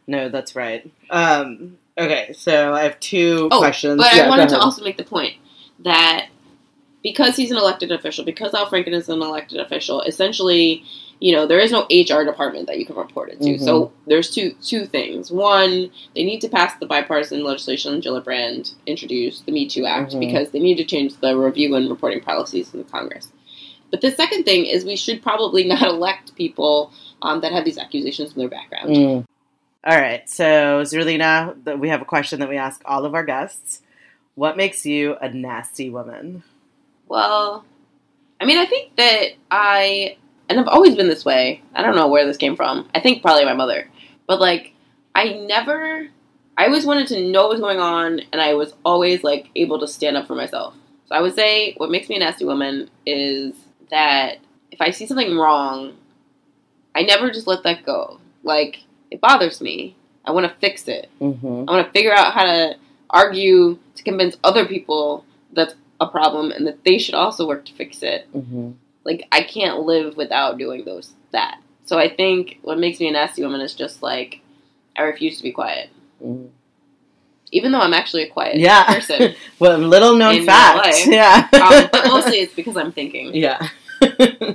No, 0.07 0.27
that's 0.27 0.55
right. 0.55 0.91
Um, 1.11 1.77
okay, 1.95 2.33
so 2.33 2.73
I 2.73 2.81
have 2.81 2.99
two 2.99 3.47
Oh, 3.51 3.59
questions. 3.59 3.97
But 3.97 4.11
Yeah, 4.15 4.23
I 4.23 4.27
wanted 4.29 4.49
to 4.49 4.57
also 4.57 4.83
make 4.83 4.97
the 4.97 5.03
point 5.03 5.35
that 5.83 6.29
because 7.03 7.35
he's 7.35 7.51
an 7.51 7.57
elected 7.57 7.91
official, 7.91 8.25
because 8.25 8.55
Al 8.55 8.65
Franken 8.65 8.93
is 8.93 9.07
an 9.07 9.21
elected 9.21 9.59
official, 9.59 10.01
essentially, 10.01 10.83
you 11.19 11.33
know, 11.33 11.45
there 11.45 11.59
is 11.59 11.71
no 11.71 11.85
HR 11.91 12.23
department 12.23 12.67
that 12.67 12.79
you 12.79 12.85
can 12.85 12.95
report 12.95 13.29
it 13.29 13.41
to. 13.41 13.49
Mhm. 13.55 13.59
So 13.59 13.91
there's 14.07 14.29
two 14.33 14.51
two 14.63 14.85
things. 14.85 15.31
One, 15.31 15.91
they 16.15 16.23
need 16.23 16.39
to 16.41 16.49
pass 16.49 16.73
the 16.79 16.85
bipartisan 16.85 17.43
legislation 17.43 18.01
Gillibrand 18.01 18.73
introduced, 18.85 19.45
the 19.45 19.51
Me 19.51 19.67
Too 19.67 19.85
Act, 19.85 20.13
Mhm. 20.13 20.19
because 20.19 20.49
they 20.51 20.59
need 20.59 20.75
to 20.77 20.85
change 20.85 21.15
the 21.17 21.37
review 21.37 21.75
and 21.75 21.89
reporting 21.89 22.21
policies 22.21 22.73
in 22.73 22.79
the 22.79 22.85
Congress. 22.89 23.27
But 23.91 24.01
the 24.01 24.11
second 24.11 24.43
thing 24.43 24.65
is 24.65 24.85
we 24.85 24.95
should 24.95 25.21
probably 25.21 25.63
not 25.73 25.81
elect 25.81 26.35
people 26.35 26.91
um, 27.21 27.41
that 27.41 27.51
have 27.51 27.65
these 27.65 27.77
accusations 27.77 28.31
in 28.33 28.39
their 28.39 28.47
background. 28.49 28.89
Mm. 28.89 29.25
All 29.85 29.97
right, 29.97 30.29
so 30.29 30.83
Zerlina, 30.83 31.53
th- 31.65 31.77
we 31.77 31.89
have 31.89 32.01
a 32.01 32.05
question 32.05 32.39
that 32.41 32.49
we 32.49 32.57
ask 32.57 32.81
all 32.85 33.03
of 33.05 33.13
our 33.13 33.23
guests. 33.23 33.81
What 34.35 34.55
makes 34.57 34.85
you 34.85 35.15
a 35.21 35.29
nasty 35.29 35.89
woman? 35.89 36.43
Well, 37.07 37.65
I 38.39 38.45
mean, 38.45 38.57
I 38.57 38.65
think 38.65 38.95
that 38.97 39.31
I, 39.51 40.17
and 40.49 40.59
I've 40.59 40.67
always 40.67 40.95
been 40.95 41.07
this 41.07 41.23
way. 41.23 41.61
I 41.73 41.81
don't 41.81 41.95
know 41.95 42.07
where 42.07 42.25
this 42.25 42.37
came 42.37 42.55
from. 42.55 42.89
I 42.93 42.99
think 42.99 43.21
probably 43.21 43.45
my 43.45 43.53
mother. 43.53 43.89
But, 44.27 44.41
like, 44.41 44.73
I 45.15 45.33
never, 45.33 46.07
I 46.57 46.65
always 46.65 46.85
wanted 46.85 47.07
to 47.07 47.29
know 47.29 47.43
what 47.43 47.51
was 47.51 47.59
going 47.61 47.79
on, 47.79 48.21
and 48.31 48.41
I 48.41 48.55
was 48.55 48.73
always, 48.83 49.23
like, 49.23 49.49
able 49.55 49.79
to 49.79 49.87
stand 49.87 50.17
up 50.17 50.27
for 50.27 50.35
myself. 50.35 50.73
So 51.05 51.15
I 51.15 51.21
would 51.21 51.35
say 51.35 51.73
what 51.77 51.89
makes 51.89 52.09
me 52.09 52.17
a 52.17 52.19
nasty 52.19 52.45
woman 52.45 52.89
is 53.05 53.55
that 53.89 54.37
if 54.71 54.81
I 54.81 54.91
see 54.91 55.07
something 55.07 55.35
wrong, 55.37 55.95
I 56.93 57.03
never 57.03 57.31
just 57.31 57.47
let 57.47 57.63
that 57.63 57.85
go. 57.85 58.19
Like, 58.43 58.83
it 59.09 59.21
bothers 59.21 59.61
me. 59.61 59.95
I 60.25 60.31
want 60.31 60.47
to 60.47 60.59
fix 60.59 60.87
it. 60.87 61.09
Mm-hmm. 61.19 61.65
I 61.67 61.71
want 61.71 61.87
to 61.87 61.91
figure 61.91 62.13
out 62.13 62.33
how 62.33 62.43
to 62.43 62.75
argue 63.09 63.79
to 63.95 64.03
convince 64.03 64.37
other 64.43 64.65
people 64.65 65.25
that's 65.53 65.73
a 65.99 66.07
problem 66.07 66.51
and 66.51 66.67
that 66.67 66.83
they 66.83 66.97
should 66.97 67.15
also 67.15 67.47
work 67.47 67.65
to 67.65 67.73
fix 67.73 68.03
it. 68.03 68.27
Mm-hmm. 68.35 68.71
Like 69.03 69.27
I 69.31 69.43
can't 69.43 69.81
live 69.81 70.17
without 70.17 70.57
doing 70.57 70.85
those 70.85 71.13
that. 71.31 71.59
So 71.85 71.97
I 71.97 72.09
think 72.09 72.59
what 72.61 72.77
makes 72.77 72.99
me 72.99 73.07
a 73.07 73.11
nasty 73.11 73.41
woman 73.43 73.61
is 73.61 73.73
just 73.73 74.03
like 74.03 74.41
I 74.95 75.03
refuse 75.03 75.37
to 75.37 75.43
be 75.43 75.51
quiet, 75.51 75.89
Mm-hmm. 76.23 76.47
even 77.51 77.71
though 77.71 77.79
I'm 77.79 77.93
actually 77.93 78.23
a 78.23 78.29
quiet 78.29 78.57
Yeah. 78.57 78.83
person. 78.85 79.33
Well, 79.59 79.77
little 79.79 80.15
known 80.15 80.45
fact. 80.45 80.77
life. 80.85 81.07
Yeah. 81.07 81.47
um, 81.53 81.89
but 81.91 82.05
mostly 82.07 82.37
it's 82.39 82.53
because 82.53 82.77
I'm 82.77 82.91
thinking. 82.91 83.33
yeah. 83.35 83.67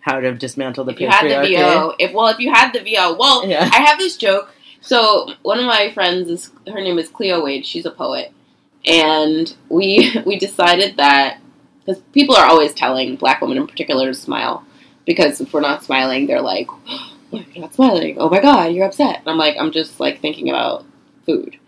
How 0.00 0.18
to 0.18 0.32
dismantle 0.34 0.84
the 0.84 0.92
If 0.92 1.00
you 1.00 1.08
had 1.08 1.24
the 1.28 1.34
patriarchy. 1.46 1.58
VO, 1.58 1.94
if 1.98 2.12
well, 2.14 2.28
if 2.28 2.38
you 2.38 2.50
had 2.52 2.72
the 2.72 2.80
VO, 2.80 3.16
well, 3.18 3.46
Yeah. 3.46 3.68
I 3.70 3.80
have 3.82 3.98
this 3.98 4.16
joke. 4.16 4.50
So 4.80 5.34
one 5.42 5.58
of 5.60 5.66
my 5.66 5.90
friends 5.92 6.30
is 6.30 6.50
her 6.66 6.80
name 6.80 6.98
is 6.98 7.08
Cleo 7.10 7.44
Wade. 7.44 7.66
She's 7.66 7.84
a 7.84 7.90
poet, 7.90 8.32
and 8.86 9.54
we 9.68 10.16
we 10.24 10.38
decided 10.38 10.96
that 10.96 11.38
because 11.90 12.02
people 12.12 12.36
are 12.36 12.46
always 12.46 12.74
telling 12.74 13.16
black 13.16 13.40
women 13.40 13.56
in 13.56 13.66
particular 13.66 14.06
to 14.06 14.14
smile 14.14 14.64
because 15.04 15.40
if 15.40 15.52
we're 15.52 15.60
not 15.60 15.84
smiling, 15.84 16.26
they're 16.26 16.40
like, 16.40 16.68
oh, 16.88 17.16
"You're 17.32 17.44
not 17.56 17.74
smiling. 17.74 18.16
Oh 18.18 18.28
my 18.28 18.40
god, 18.40 18.72
you're 18.72 18.86
upset." 18.86 19.18
And 19.18 19.28
I'm 19.28 19.38
like, 19.38 19.56
I'm 19.58 19.72
just 19.72 20.00
like 20.00 20.20
thinking 20.20 20.48
about 20.48 20.84
food. 21.26 21.58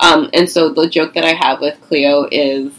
Um, 0.00 0.30
and 0.32 0.48
so 0.48 0.70
the 0.70 0.88
joke 0.88 1.14
that 1.14 1.24
I 1.24 1.32
have 1.34 1.60
with 1.60 1.80
Cleo 1.82 2.28
is. 2.30 2.72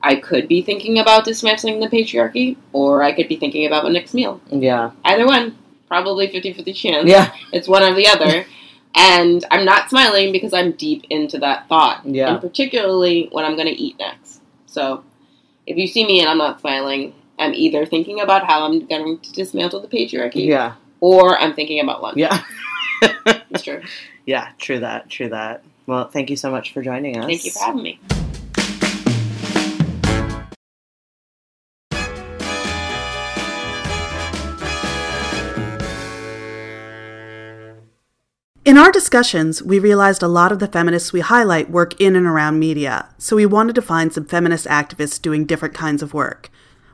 I 0.00 0.14
could 0.14 0.46
be 0.46 0.62
thinking 0.62 1.00
about 1.00 1.24
dismantling 1.24 1.80
the 1.80 1.88
patriarchy, 1.88 2.56
or 2.72 3.02
I 3.02 3.10
could 3.10 3.26
be 3.26 3.34
thinking 3.34 3.66
about 3.66 3.82
my 3.82 3.90
next 3.90 4.14
meal. 4.14 4.40
Yeah. 4.48 4.92
Either 5.04 5.26
one, 5.26 5.58
probably 5.88 6.28
50 6.28 6.52
50 6.52 6.72
chance. 6.72 7.08
Yeah. 7.08 7.34
It's 7.52 7.66
one 7.66 7.82
or 7.82 7.92
the 7.96 8.06
other. 8.06 8.46
and 8.94 9.44
I'm 9.50 9.64
not 9.64 9.90
smiling 9.90 10.30
because 10.30 10.54
I'm 10.54 10.70
deep 10.70 11.04
into 11.10 11.38
that 11.38 11.68
thought. 11.68 12.06
Yeah. 12.06 12.30
And 12.30 12.40
particularly 12.40 13.28
when 13.32 13.44
I'm 13.44 13.56
going 13.56 13.66
to 13.66 13.74
eat 13.74 13.98
next. 13.98 14.40
So 14.66 15.02
if 15.68 15.76
you 15.76 15.86
see 15.86 16.06
me 16.06 16.20
and 16.20 16.28
I'm 16.28 16.38
not 16.38 16.60
smiling, 16.60 17.14
I'm 17.38 17.52
either 17.54 17.84
thinking 17.84 18.20
about 18.20 18.46
how 18.46 18.64
I'm 18.64 18.86
going 18.86 19.18
to 19.18 19.32
dismantle 19.32 19.80
the 19.80 19.88
patriarchy 19.88 20.46
Yeah. 20.46 20.74
or 21.00 21.38
I'm 21.38 21.54
thinking 21.54 21.80
about 21.80 22.02
lunch. 22.02 22.16
Yeah. 22.16 22.42
It's 23.50 23.62
true. 23.62 23.82
yeah. 24.26 24.50
True 24.58 24.80
that. 24.80 25.10
True 25.10 25.28
that. 25.28 25.62
Well, 25.86 26.08
thank 26.08 26.30
you 26.30 26.36
so 26.36 26.50
much 26.50 26.72
for 26.72 26.82
joining 26.82 27.18
us. 27.18 27.26
Thank 27.26 27.44
you 27.44 27.50
for 27.52 27.60
having 27.60 27.82
me. 27.82 28.00
In 38.68 38.76
our 38.76 38.92
discussions, 38.92 39.62
we 39.62 39.78
realized 39.78 40.22
a 40.22 40.28
lot 40.28 40.52
of 40.52 40.58
the 40.58 40.66
feminists 40.66 41.10
we 41.10 41.20
highlight 41.20 41.70
work 41.70 41.98
in 41.98 42.14
and 42.14 42.26
around 42.26 42.58
media, 42.58 43.08
so 43.16 43.34
we 43.34 43.46
wanted 43.46 43.74
to 43.76 43.80
find 43.80 44.12
some 44.12 44.26
feminist 44.26 44.66
activists 44.66 45.22
doing 45.22 45.46
different 45.46 45.72
kinds 45.72 46.02
of 46.02 46.12
work. 46.12 46.50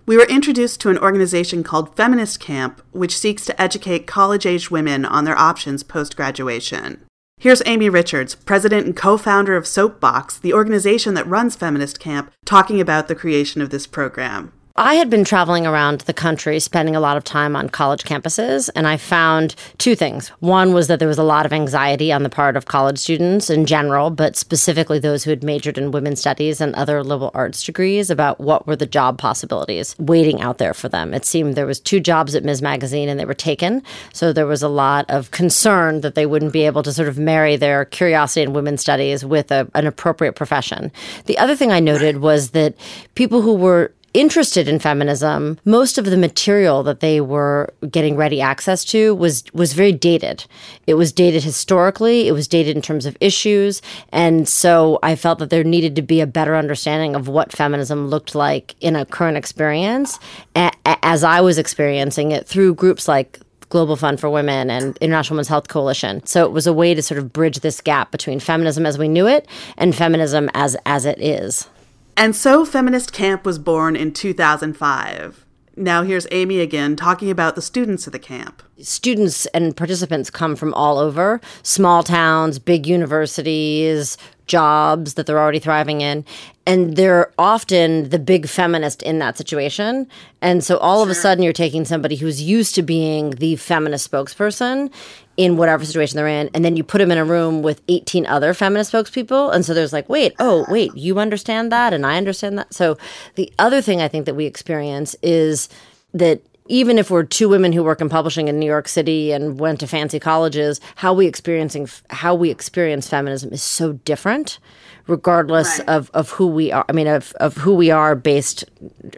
We 0.07 0.17
were 0.17 0.29
introduced 0.29 0.81
to 0.83 0.91
an 0.91 0.99
organization 0.99 1.65
called 1.65 1.97
Feminist 1.97 2.39
Camp, 2.39 2.81
which 2.93 3.19
seeks 3.19 3.45
to 3.47 3.61
educate 3.61 4.07
college 4.07 4.47
aged 4.47 4.71
women 4.71 5.05
on 5.05 5.25
their 5.25 5.37
options 5.37 5.83
post 5.83 6.17
graduation. 6.17 7.05
Here's 7.39 7.61
Amy 7.67 7.89
Richards, 7.89 8.37
president 8.37 8.87
and 8.87 8.97
co 8.97 9.17
founder 9.17 9.57
of 9.57 9.67
Soapbox, 9.67 10.39
the 10.39 10.53
organization 10.53 11.15
that 11.15 11.27
runs 11.27 11.57
Feminist 11.57 11.99
Camp, 11.99 12.33
talking 12.45 12.81
about 12.81 13.09
the 13.09 13.17
creation 13.17 13.61
of 13.61 13.71
this 13.71 13.89
program. 13.89 14.53
I 14.77 14.97
had 14.97 15.09
been 15.09 15.23
traveling 15.23 15.69
around 15.69 16.01
the 16.01 16.13
country, 16.13 16.59
spending 16.59 16.97
a 16.97 17.01
lot 17.01 17.17
of 17.17 17.23
time 17.23 17.55
on 17.55 17.69
college 17.69 18.03
campuses, 18.03 18.69
and 18.75 18.89
I 18.89 18.97
found 18.97 19.55
two 19.79 19.95
things. 19.95 20.31
One 20.41 20.75
was 20.75 20.89
that 20.89 20.99
there 20.99 21.07
was 21.07 21.17
a 21.17 21.23
lot 21.23 21.47
of 21.47 21.53
anxiety 21.53 22.11
on 22.11 22.25
the 22.25 22.29
part 22.29 22.57
of 22.57 22.67
college 22.67 22.99
students 22.99 23.51
in 23.51 23.67
general, 23.67 24.11
but 24.11 24.35
specifically 24.35 24.99
those 24.99 25.23
who 25.23 25.31
had 25.31 25.45
majored 25.45 25.79
in 25.79 25.93
women's 25.93 26.19
studies 26.19 26.61
and 26.61 26.75
other 26.75 27.05
liberal 27.05 27.31
arts 27.35 27.63
degrees 27.63 28.11
about 28.11 28.41
what 28.41 28.67
were 28.67 28.75
the 28.75 28.85
job 28.85 29.17
possibilities 29.17 29.95
waiting 30.01 30.41
out 30.41 30.59
there 30.59 30.75
for 30.75 30.89
them. 30.89 31.15
It 31.15 31.25
seemed 31.25 31.55
there 31.55 31.67
was 31.67 31.79
two 31.79 32.01
jobs 32.01 32.35
at 32.35 32.43
Ms. 32.43 32.61
Magazine 32.61 33.09
and 33.09 33.21
they 33.21 33.27
were 33.27 33.33
taken, 33.33 33.81
so 34.13 34.33
there 34.33 34.45
was 34.45 34.65
a 34.65 34.69
lot 34.69 35.09
of 35.09 35.31
concern 35.31 36.01
that 36.01 36.17
they 36.17 36.27
wouldn't 36.27 36.53
be 36.53 36.67
able 36.67 36.83
to 36.83 36.93
sort 36.93 37.07
of 37.07 37.17
marry 37.17 37.55
their 37.55 37.85
curiosity 37.85 38.43
in 38.43 38.53
women's 38.53 38.81
studies 38.81 39.25
with 39.25 39.53
a, 39.53 39.71
an 39.77 39.87
appropriate 39.87 40.33
profession. 40.33 40.91
The 41.27 41.39
other 41.39 41.55
thing 41.55 41.71
I 41.71 41.79
noted 41.79 42.19
was 42.19 42.51
that 42.51 42.75
people 43.15 43.41
who 43.41 43.55
were 43.55 43.93
interested 44.15 44.69
in 44.69 44.79
feminism, 44.79 45.59
most 45.65 45.99
of 45.99 46.05
the 46.07 46.17
material 46.17 46.83
that 46.85 47.01
they 47.01 47.21
were 47.21 47.73
getting 47.91 48.17
ready 48.17 48.41
access 48.41 48.85
to 48.87 49.15
was 49.15 49.45
was 49.53 49.73
very 49.75 49.93
dated. 49.93 50.45
It 50.87 50.95
was 50.95 51.13
dated 51.13 51.43
historically, 51.43 52.29
it 52.29 52.33
was 52.33 52.49
dated 52.49 52.77
in 52.77 52.83
terms 52.83 53.05
of 53.05 53.17
issues, 53.21 53.83
and 54.11 54.49
so 54.49 54.99
I 55.03 55.17
felt 55.17 55.39
that 55.41 55.51
there 55.51 55.65
needed 55.65 55.97
to 55.97 56.03
be 56.03 56.21
a 56.21 56.27
better 56.27 56.57
understanding 56.57 57.15
of 57.15 57.29
what 57.29 57.53
feminism 57.53 58.09
looked 58.09 58.35
like 58.35 58.75
in 58.81 58.97
a 58.97 59.05
current 59.05 59.37
experience 59.37 60.19
a- 60.57 60.71
as 61.05 61.25
I 61.25 61.41
was 61.41 61.59
experiencing 61.59 62.31
it 62.31 62.47
through 62.47 62.75
groups 62.77 63.09
like 63.09 63.41
Global 63.69 63.97
Fund 63.97 64.21
for 64.21 64.31
Women 64.31 64.71
and 64.71 64.97
International 64.99 65.35
Women's 65.35 65.49
Health 65.49 65.67
Coalition. 65.69 66.25
So 66.27 66.45
it 66.45 66.53
was 66.53 66.67
a 66.67 66.73
way 66.73 66.95
to 66.95 67.03
sort 67.03 67.19
of 67.19 67.33
bridge 67.33 67.59
this 67.61 67.81
gap 67.81 68.13
between 68.13 68.39
feminism 68.39 68.87
as 68.87 68.99
we 68.99 69.09
knew 69.09 69.27
it 69.27 69.49
and 69.77 69.95
feminism 69.95 70.49
as 70.55 70.77
as 70.87 71.05
it 71.05 71.21
is. 71.21 71.69
And 72.17 72.37
so 72.37 72.65
Feminist 72.65 73.13
Camp 73.13 73.45
was 73.45 73.59
born 73.59 73.97
in 73.97 74.13
2005. 74.13 75.45
Now 75.77 76.03
here's 76.03 76.29
Amy 76.31 76.61
again 76.61 76.95
talking 76.95 77.31
about 77.31 77.57
the 77.57 77.63
students 77.63 78.07
of 78.07 78.13
the 78.13 78.19
camp. 78.21 78.63
students 78.81 79.47
and 79.47 79.77
participants 79.77 80.31
come 80.31 80.55
from 80.55 80.73
all 80.75 80.99
over 80.99 81.41
small 81.65 82.05
towns, 82.05 82.61
big 82.61 82.87
universities, 82.87 84.17
jobs 84.47 85.15
that 85.15 85.27
they're 85.27 85.41
already 85.41 85.59
thriving 85.59 86.01
in. 86.01 86.25
And 86.67 86.97
they're 86.97 87.33
often 87.39 88.09
the 88.11 88.19
big 88.19 88.49
feminist 88.49 89.03
in 89.03 89.19
that 89.19 89.37
situation. 89.37 90.07
And 90.41 90.63
so 90.63 90.79
all 90.79 91.03
of 91.03 91.11
a 91.11 91.15
sudden, 91.15 91.43
you're 91.43 91.53
taking 91.53 91.85
somebody 91.85 92.17
who's 92.17 92.41
used 92.41 92.75
to 92.77 92.83
being 92.83 93.31
the 93.31 93.57
feminist 93.57 94.11
spokesperson 94.11 94.93
in 95.37 95.57
whatever 95.57 95.85
situation 95.85 96.17
they're 96.17 96.29
in. 96.29 96.51
And 96.55 96.65
then 96.65 96.77
you 96.77 96.85
put 96.85 96.99
them 96.99 97.11
in 97.11 97.19
a 97.19 97.25
room 97.25 97.63
with 97.63 97.83
18 97.89 98.27
other 98.27 98.55
feminist 98.55 98.93
spokespeople. 98.93 99.53
And 99.53 99.65
so 99.65 99.75
there's 99.75 99.93
like, 99.93 100.09
wait, 100.09 100.35
oh, 100.39 100.65
wait, 100.69 100.95
you 100.97 101.19
understand 101.19 101.73
that. 101.73 101.93
And 101.93 102.07
I 102.07 102.17
understand 102.17 102.59
that. 102.59 102.73
So 102.73 102.97
the 103.35 103.53
other 103.59 103.81
thing 103.81 104.01
I 104.01 104.09
think 104.09 104.27
that 104.27 104.35
we 104.35 104.47
experience 104.47 105.17
is 105.23 105.69
that 106.13 106.41
even 106.67 106.99
if 106.99 107.11
we're 107.11 107.23
two 107.25 107.49
women 107.49 107.73
who 107.73 107.85
work 107.85 108.01
in 108.01 108.09
publishing 108.09 108.49
in 108.49 108.59
New 108.59 108.67
York 108.67 108.89
City 108.89 109.33
and 109.33 109.61
went 109.61 109.81
to 109.81 109.87
fancy 109.87 110.19
colleges, 110.19 110.81
how 110.97 111.13
we 111.13 111.27
experiencing 111.27 111.89
how 112.11 112.35
we 112.35 112.51
experience 112.51 113.09
feminism 113.09 113.53
is 113.53 113.63
so 113.63 113.93
different 114.05 114.59
regardless 115.07 115.81
Right. 115.81 115.89
of, 115.91 116.11
of 116.15 116.31
who 116.31 116.47
we 116.47 116.73
are. 116.73 116.85
I 116.89 116.93
mean, 116.93 117.07
of, 117.07 117.35
of 117.35 117.59
who 117.59 117.75
we 117.75 117.91
are 117.91 118.15
based 118.15 118.65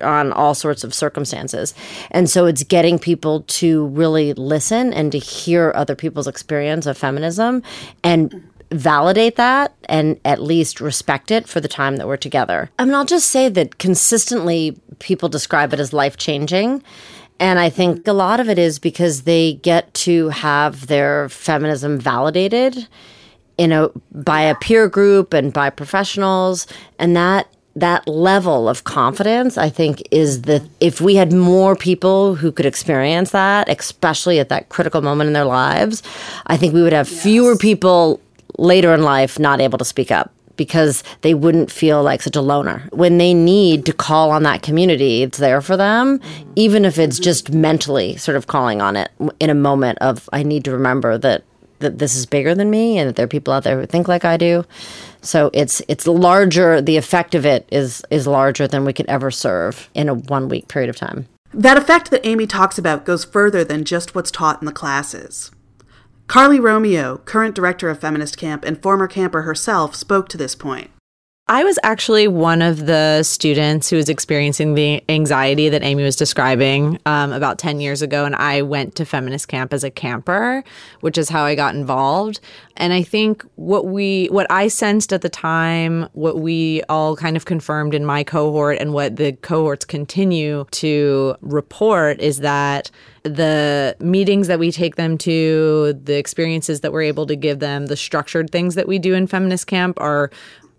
on 0.03 0.33
all 0.33 0.53
sorts 0.55 0.83
of 0.83 0.93
circumstances. 0.93 1.75
And 2.11 2.29
so 2.29 2.47
it's 2.47 2.65
getting 2.65 2.99
people 2.99 3.43
to 3.43 3.87
really 3.89 4.33
listen 4.35 4.93
and 4.93 5.13
to 5.13 5.19
hear 5.19 5.73
other 5.77 5.95
people's 5.95 6.27
experience 6.27 6.87
of 6.87 6.99
feminism 6.99 7.63
and 8.03 8.43
validate 8.73 9.37
that 9.37 9.77
and 9.89 10.19
at 10.25 10.43
least 10.43 10.81
respect 10.81 11.31
it 11.31 11.49
for 11.49 11.61
the 11.61 11.69
time 11.69 11.99
that 11.99 12.09
we're 12.09 12.17
together. 12.17 12.69
I 12.81 12.85
mean, 12.85 12.95
I'll 12.95 13.05
just 13.05 13.31
say 13.31 13.49
that 13.49 13.79
consistently 13.79 14.77
people 14.99 15.29
describe 15.29 15.73
it 15.73 15.79
as 15.79 15.93
life 15.93 16.17
changing. 16.17 16.83
And 17.38 17.59
I 17.59 17.70
think 17.70 18.01
mm-hmm. 18.01 18.11
a 18.11 18.14
lot 18.14 18.40
of 18.40 18.49
it 18.49 18.59
is 18.59 18.79
because 18.79 19.22
they 19.22 19.55
get 19.55 19.92
to 19.94 20.29
have 20.31 20.87
their 20.87 21.29
feminism 21.29 21.99
validated 21.99 22.88
in 23.59 23.72
a 23.72 23.88
by 24.12 24.42
a 24.42 24.55
peer 24.55 24.88
group 24.88 25.33
and 25.33 25.53
by 25.53 25.70
professionals. 25.70 26.66
And 26.99 27.16
that 27.16 27.49
that 27.77 28.09
level 28.09 28.70
of 28.70 28.85
confidence 28.85 29.59
i 29.59 29.68
think 29.68 30.03
is 30.11 30.42
the 30.42 30.61
mm-hmm. 30.61 30.66
if 30.81 31.01
we 31.01 31.14
had 31.14 31.31
more 31.31 31.77
people 31.77 32.35
who 32.35 32.51
could 32.51 32.64
experience 32.64 33.31
that 33.33 33.68
especially 33.68 34.40
at 34.40 34.49
that 34.49 34.70
critical 34.70 35.03
moment 35.03 35.29
in 35.29 35.35
their 35.35 35.44
lives 35.44 36.03
i 36.46 36.57
think 36.57 36.72
we 36.72 36.83
would 36.83 36.94
have 36.94 37.07
fewer 37.07 37.55
people 37.55 38.18
later 38.57 38.94
in 38.94 39.03
life 39.03 39.38
not 39.38 39.61
able 39.61 39.77
to 39.77 39.85
speak 39.85 40.11
up 40.11 40.33
because 40.57 41.03
they 41.21 41.35
wouldn't 41.35 41.71
feel 41.71 42.03
like 42.03 42.23
such 42.23 42.37
a 42.37 42.40
loner. 42.40 42.88
When 42.92 43.19
they 43.19 43.35
need 43.35 43.87
to 43.87 43.92
call 43.92 44.31
on 44.31 44.42
that 44.45 44.62
community, 44.62 45.23
it's 45.23 45.38
there 45.38 45.61
for 45.61 45.77
them, 45.77 46.21
even 46.55 46.85
if 46.85 46.99
it's 46.99 47.19
just 47.19 47.53
mentally 47.53 48.16
sort 48.16 48.37
of 48.37 48.47
calling 48.47 48.81
on 48.81 48.97
it 48.97 49.11
in 49.40 49.51
a 49.51 49.55
moment 49.55 49.99
of, 50.01 50.29
I 50.33 50.42
need 50.42 50.64
to 50.64 50.73
remember 50.73 51.19
that 51.19 51.45
that 51.79 51.99
this 51.99 52.16
is 52.16 52.27
bigger 52.27 52.55
than 52.55 52.71
me 52.71 52.99
and 52.99 53.09
that 53.09 53.16
there 53.16 53.25
are 53.25 53.29
people 53.29 53.53
out 53.53 53.64
there 53.64 53.79
who 53.79 53.87
think 53.87 54.09
like 54.09 54.25
I 54.25 54.37
do. 54.37 54.64
So 55.23 55.51
it's 55.53 55.83
it's 55.88 56.07
larger. 56.07 56.81
The 56.81 56.97
effect 56.97 57.35
of 57.35 57.45
it 57.45 57.69
is 57.71 58.03
is 58.11 58.27
larger 58.27 58.66
than 58.66 58.85
we 58.85 58.92
could 58.92 59.07
ever 59.07 59.31
serve 59.31 59.90
in 59.95 60.09
a 60.09 60.14
one 60.14 60.49
week 60.49 60.69
period 60.69 60.88
of 60.88 60.97
time. 60.97 61.27
That 61.53 61.77
effect 61.77 62.11
that 62.11 62.27
Amy 62.27 62.47
talks 62.47 62.79
about 62.79 63.05
goes 63.05 63.25
further 63.25 63.64
than 63.64 63.85
just 63.85 64.14
what's 64.14 64.31
taught 64.31 64.61
in 64.61 64.66
the 64.66 64.73
classes. 64.73 65.51
Carly 66.27 66.59
Romeo, 66.59 67.19
current 67.19 67.55
director 67.55 67.89
of 67.89 68.01
Feminist 68.01 68.37
Camp 68.37 68.65
and 68.65 68.83
former 68.83 69.07
camper 69.07 69.43
herself, 69.43 69.95
spoke 69.95 70.29
to 70.29 70.37
this 70.37 70.55
point. 70.55 70.91
I 71.49 71.63
was 71.63 71.79
actually 71.85 72.27
one 72.27 72.61
of 72.61 72.87
the 72.87 73.23
students 73.23 73.89
who 73.89 73.95
was 73.95 74.09
experiencing 74.09 74.75
the 74.75 75.01
anxiety 75.09 75.69
that 75.69 75.85
Amy 75.85 76.03
was 76.03 76.17
describing 76.17 76.99
um, 77.07 77.33
about 77.33 77.57
10 77.57 77.79
years 77.79 78.03
ago. 78.03 78.25
And 78.25 78.35
I 78.35 78.63
went 78.63 78.97
to 78.97 79.05
feminist 79.05 79.47
camp 79.47 79.73
as 79.73 79.85
a 79.85 79.91
camper, 79.91 80.65
which 81.03 81.17
is 81.17 81.29
how 81.29 81.45
I 81.45 81.55
got 81.55 81.77
involved. 81.77 82.41
And 82.77 82.93
I 82.93 83.05
think 83.05 83.45
what 83.55 83.87
we, 83.87 84.27
what 84.27 84.49
I 84.51 84.67
sensed 84.67 85.13
at 85.13 85.23
the 85.23 85.29
time, 85.29 86.09
what 86.15 86.41
we 86.41 86.83
all 86.89 87.15
kind 87.15 87.37
of 87.37 87.45
confirmed 87.45 87.95
in 87.95 88.05
my 88.05 88.25
cohort 88.25 88.79
and 88.81 88.93
what 88.93 89.15
the 89.15 89.35
cohorts 89.35 89.85
continue 89.85 90.67
to 90.73 91.37
report 91.43 92.19
is 92.19 92.41
that 92.41 92.91
the 93.23 93.97
meetings 94.01 94.49
that 94.49 94.59
we 94.59 94.73
take 94.73 94.97
them 94.97 95.17
to, 95.19 95.93
the 96.03 96.19
experiences 96.19 96.81
that 96.81 96.93
we're 96.93 97.03
able 97.03 97.27
to 97.27 97.37
give 97.37 97.61
them, 97.61 97.87
the 97.87 97.97
structured 97.97 98.51
things 98.51 98.75
that 98.75 98.89
we 98.89 98.99
do 98.99 99.15
in 99.15 99.29
feminist 99.29 99.69
camp 99.69 100.01
are 100.01 100.29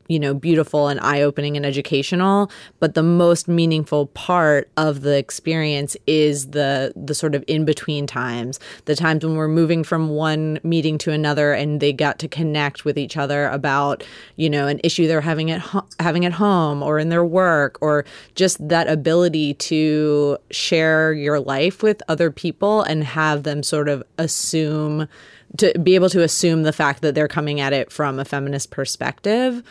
you 0.07 0.19
know, 0.19 0.33
beautiful 0.33 0.87
and 0.87 0.99
eye 0.99 1.21
opening 1.21 1.57
and 1.57 1.65
educational. 1.65 2.51
But 2.79 2.93
the 2.93 3.03
most 3.03 3.47
meaningful 3.47 4.07
part 4.07 4.69
of 4.77 5.01
the 5.01 5.17
experience 5.17 5.97
is 6.07 6.51
the 6.51 6.93
the 6.95 7.15
sort 7.15 7.35
of 7.35 7.43
in 7.47 7.65
between 7.65 8.07
times, 8.07 8.59
the 8.85 8.95
times 8.95 9.25
when 9.25 9.35
we're 9.35 9.47
moving 9.47 9.83
from 9.83 10.09
one 10.09 10.59
meeting 10.63 10.97
to 10.99 11.11
another, 11.11 11.53
and 11.53 11.79
they 11.79 11.93
got 11.93 12.19
to 12.19 12.27
connect 12.27 12.85
with 12.85 12.97
each 12.97 13.17
other 13.17 13.47
about 13.47 14.03
you 14.35 14.49
know 14.49 14.67
an 14.67 14.79
issue 14.83 15.07
they're 15.07 15.21
having 15.21 15.51
at 15.51 15.61
ho- 15.61 15.87
having 15.99 16.25
at 16.25 16.33
home 16.33 16.81
or 16.83 16.99
in 16.99 17.09
their 17.09 17.25
work, 17.25 17.77
or 17.81 18.05
just 18.35 18.65
that 18.67 18.87
ability 18.87 19.53
to 19.55 20.37
share 20.51 21.13
your 21.13 21.39
life 21.39 21.83
with 21.83 22.01
other 22.07 22.31
people 22.31 22.81
and 22.83 23.03
have 23.03 23.43
them 23.43 23.63
sort 23.63 23.89
of 23.89 24.03
assume 24.17 25.07
to 25.57 25.77
be 25.79 25.95
able 25.95 26.09
to 26.09 26.23
assume 26.23 26.63
the 26.63 26.73
fact 26.73 27.01
that 27.01 27.15
they're 27.15 27.27
coming 27.27 27.59
at 27.59 27.73
it 27.73 27.91
from 27.91 28.19
a 28.19 28.25
feminist 28.25 28.69
perspective 28.71 29.63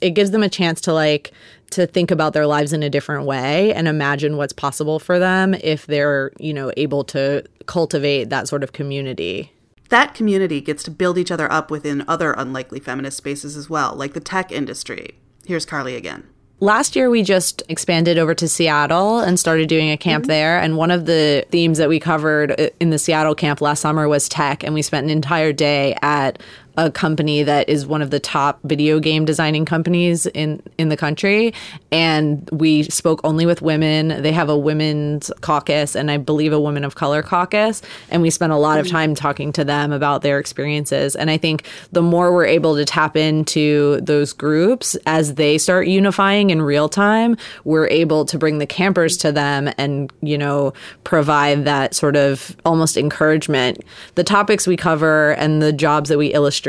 it 0.00 0.10
gives 0.10 0.30
them 0.30 0.42
a 0.42 0.48
chance 0.48 0.80
to 0.82 0.92
like 0.92 1.32
to 1.70 1.86
think 1.86 2.10
about 2.10 2.32
their 2.32 2.46
lives 2.46 2.72
in 2.72 2.82
a 2.82 2.90
different 2.90 3.26
way 3.26 3.72
and 3.72 3.88
imagine 3.88 4.36
what's 4.36 4.52
possible 4.52 4.98
for 4.98 5.18
them 5.18 5.54
if 5.54 5.86
they're 5.86 6.30
you 6.38 6.52
know 6.54 6.72
able 6.76 7.04
to 7.04 7.42
cultivate 7.66 8.30
that 8.30 8.46
sort 8.48 8.62
of 8.62 8.72
community 8.72 9.50
That 9.88 10.14
community 10.14 10.60
gets 10.60 10.82
to 10.84 10.90
build 10.90 11.18
each 11.18 11.30
other 11.30 11.50
up 11.52 11.70
within 11.70 12.04
other 12.08 12.32
unlikely 12.32 12.80
feminist 12.80 13.16
spaces 13.16 13.56
as 13.56 13.68
well, 13.70 13.94
like 13.94 14.12
the 14.14 14.20
tech 14.20 14.50
industry. 14.50 15.18
Here's 15.46 15.66
Carly 15.66 15.94
again. 15.94 16.24
Last 16.60 16.96
year, 16.96 17.10
we 17.10 17.22
just 17.22 17.62
expanded 17.68 18.16
over 18.16 18.34
to 18.34 18.48
Seattle 18.48 19.18
and 19.18 19.38
started 19.38 19.68
doing 19.68 19.90
a 19.90 19.96
camp 19.96 20.26
there. 20.26 20.58
And 20.58 20.76
one 20.76 20.90
of 20.90 21.04
the 21.04 21.44
themes 21.50 21.78
that 21.78 21.88
we 21.88 22.00
covered 22.00 22.58
uh, 22.58 22.70
in 22.80 22.90
the 22.90 22.98
Seattle 22.98 23.34
camp 23.34 23.60
last 23.60 23.80
summer 23.80 24.08
was 24.08 24.28
tech. 24.28 24.62
And 24.62 24.72
we 24.72 24.80
spent 24.80 25.04
an 25.04 25.10
entire 25.10 25.52
day 25.52 25.96
at 26.00 26.40
a 26.76 26.90
company 26.90 27.42
that 27.42 27.68
is 27.68 27.86
one 27.86 28.02
of 28.02 28.10
the 28.10 28.20
top 28.20 28.58
video 28.64 28.98
game 28.98 29.24
designing 29.24 29.64
companies 29.64 30.26
in 30.26 30.62
in 30.78 30.88
the 30.88 30.96
country. 30.96 31.54
And 31.92 32.48
we 32.50 32.82
spoke 32.84 33.20
only 33.24 33.46
with 33.46 33.62
women. 33.62 34.22
They 34.22 34.32
have 34.32 34.48
a 34.48 34.58
women's 34.58 35.30
caucus 35.40 35.94
and 35.94 36.10
i 36.10 36.16
believe 36.16 36.52
a 36.52 36.60
women 36.60 36.84
of 36.84 36.94
color 36.94 37.22
caucus. 37.22 37.82
And 38.10 38.22
we 38.22 38.30
spent 38.30 38.52
a 38.52 38.56
lot 38.56 38.78
of 38.80 38.88
time 38.88 39.14
talking 39.14 39.52
to 39.52 39.64
them 39.64 39.92
about 39.92 40.22
their 40.22 40.38
experiences. 40.38 41.14
And 41.16 41.30
i 41.30 41.36
think 41.36 41.66
the 41.92 42.02
more 42.02 42.32
we're 42.32 42.46
able 42.46 42.74
to 42.76 42.84
tap 42.84 43.16
into 43.16 44.00
those 44.00 44.32
groups 44.32 44.96
as 45.06 45.34
they 45.34 45.58
start 45.58 45.86
unifying 45.86 46.50
in 46.50 46.60
real 46.60 46.88
time 46.88 47.36
we're 47.64 47.88
able 47.88 48.24
to 48.24 48.38
bring 48.38 48.58
the 48.58 48.66
campers 48.66 49.16
to 49.18 49.32
them 49.32 49.70
and 49.78 50.12
you 50.22 50.36
know 50.36 50.72
provide 51.04 51.64
that 51.64 51.94
sort 51.94 52.16
of 52.16 52.56
almost 52.64 52.96
encouragement. 52.96 53.80
The 54.14 54.24
topics 54.24 54.66
we 54.66 54.76
cover 54.76 55.32
and 55.32 55.62
the 55.62 55.72
jobs 55.72 56.08
that 56.08 56.18
we 56.18 56.32
illustrate 56.32 56.63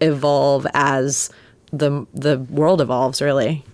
evolve 0.00 0.66
as 0.74 1.30
the 1.72 2.06
the 2.12 2.38
world 2.38 2.80
evolves 2.80 3.20
really 3.22 3.64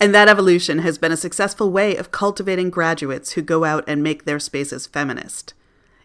And 0.00 0.14
that 0.14 0.28
evolution 0.28 0.78
has 0.78 0.96
been 0.96 1.12
a 1.12 1.16
successful 1.16 1.70
way 1.70 1.94
of 1.96 2.10
cultivating 2.10 2.70
graduates 2.70 3.32
who 3.32 3.42
go 3.42 3.64
out 3.64 3.84
and 3.86 4.02
make 4.02 4.24
their 4.24 4.38
spaces 4.38 4.86
feminist. 4.86 5.52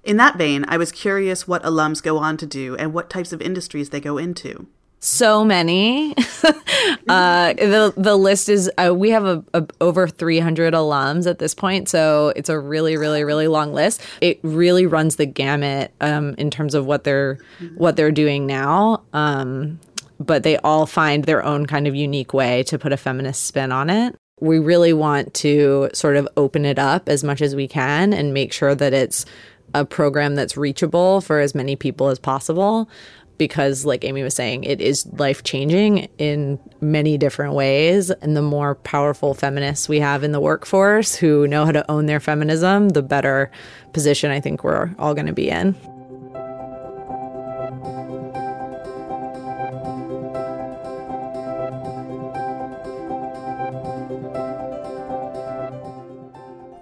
In 0.03 0.17
that 0.17 0.37
vein, 0.37 0.65
I 0.67 0.77
was 0.77 0.91
curious 0.91 1.47
what 1.47 1.63
alums 1.63 2.03
go 2.03 2.17
on 2.17 2.37
to 2.37 2.45
do 2.45 2.75
and 2.75 2.93
what 2.93 3.09
types 3.09 3.31
of 3.31 3.41
industries 3.41 3.89
they 3.89 4.01
go 4.01 4.17
into. 4.17 4.67
So 4.99 5.45
many. 5.45 6.15
Uh, 7.07 7.53
the 7.53 7.93
the 7.95 8.15
list 8.15 8.49
is 8.49 8.69
uh, 8.77 8.93
we 8.93 9.11
have 9.11 9.25
a, 9.25 9.43
a, 9.53 9.65
over 9.79 10.07
300 10.07 10.73
alums 10.73 11.27
at 11.27 11.37
this 11.37 11.53
point 11.53 11.87
so 11.87 12.33
it's 12.35 12.49
a 12.49 12.59
really 12.59 12.97
really 12.97 13.23
really 13.23 13.47
long 13.47 13.73
list. 13.73 14.01
It 14.21 14.39
really 14.41 14.85
runs 14.87 15.17
the 15.17 15.25
gamut 15.25 15.91
um, 16.01 16.33
in 16.37 16.49
terms 16.49 16.73
of 16.73 16.85
what 16.85 17.03
they're 17.03 17.37
what 17.75 17.95
they're 17.95 18.11
doing 18.11 18.47
now 18.47 19.03
um, 19.13 19.79
but 20.19 20.43
they 20.43 20.57
all 20.57 20.85
find 20.85 21.25
their 21.25 21.43
own 21.43 21.65
kind 21.65 21.87
of 21.87 21.95
unique 21.95 22.33
way 22.33 22.63
to 22.63 22.79
put 22.79 22.91
a 22.91 22.97
feminist 22.97 23.45
spin 23.45 23.71
on 23.71 23.89
it. 23.89 24.15
We 24.41 24.59
really 24.59 24.93
want 24.93 25.33
to 25.35 25.89
sort 25.93 26.17
of 26.17 26.27
open 26.37 26.65
it 26.65 26.79
up 26.79 27.07
as 27.07 27.23
much 27.23 27.41
as 27.41 27.55
we 27.55 27.67
can 27.67 28.13
and 28.13 28.33
make 28.33 28.51
sure 28.51 28.75
that 28.75 28.93
it's 28.93 29.25
a 29.73 29.85
program 29.85 30.35
that's 30.35 30.57
reachable 30.57 31.21
for 31.21 31.39
as 31.39 31.53
many 31.53 31.75
people 31.75 32.09
as 32.09 32.19
possible 32.19 32.89
because 33.37 33.85
like 33.85 34.03
amy 34.03 34.23
was 34.23 34.35
saying 34.35 34.63
it 34.63 34.81
is 34.81 35.05
life 35.13 35.43
changing 35.43 36.09
in 36.17 36.59
many 36.81 37.17
different 37.17 37.53
ways. 37.53 38.11
And 38.11 38.35
the 38.35 38.41
more 38.41 38.75
powerful 38.75 39.33
feminists 39.33 39.89
we 39.89 39.99
have 39.99 40.23
in 40.23 40.31
the 40.31 40.39
workforce 40.39 41.15
who 41.15 41.47
know 41.47 41.65
how 41.65 41.71
to 41.71 41.89
own 41.91 42.05
their 42.05 42.19
feminism 42.19 42.89
the 42.89 43.01
better 43.01 43.51
position 43.93 44.31
i 44.31 44.39
think 44.39 44.63
we're 44.63 44.93
all 44.99 45.13
going 45.13 45.25
to 45.25 45.33
be 45.33 45.49
in 45.49 45.73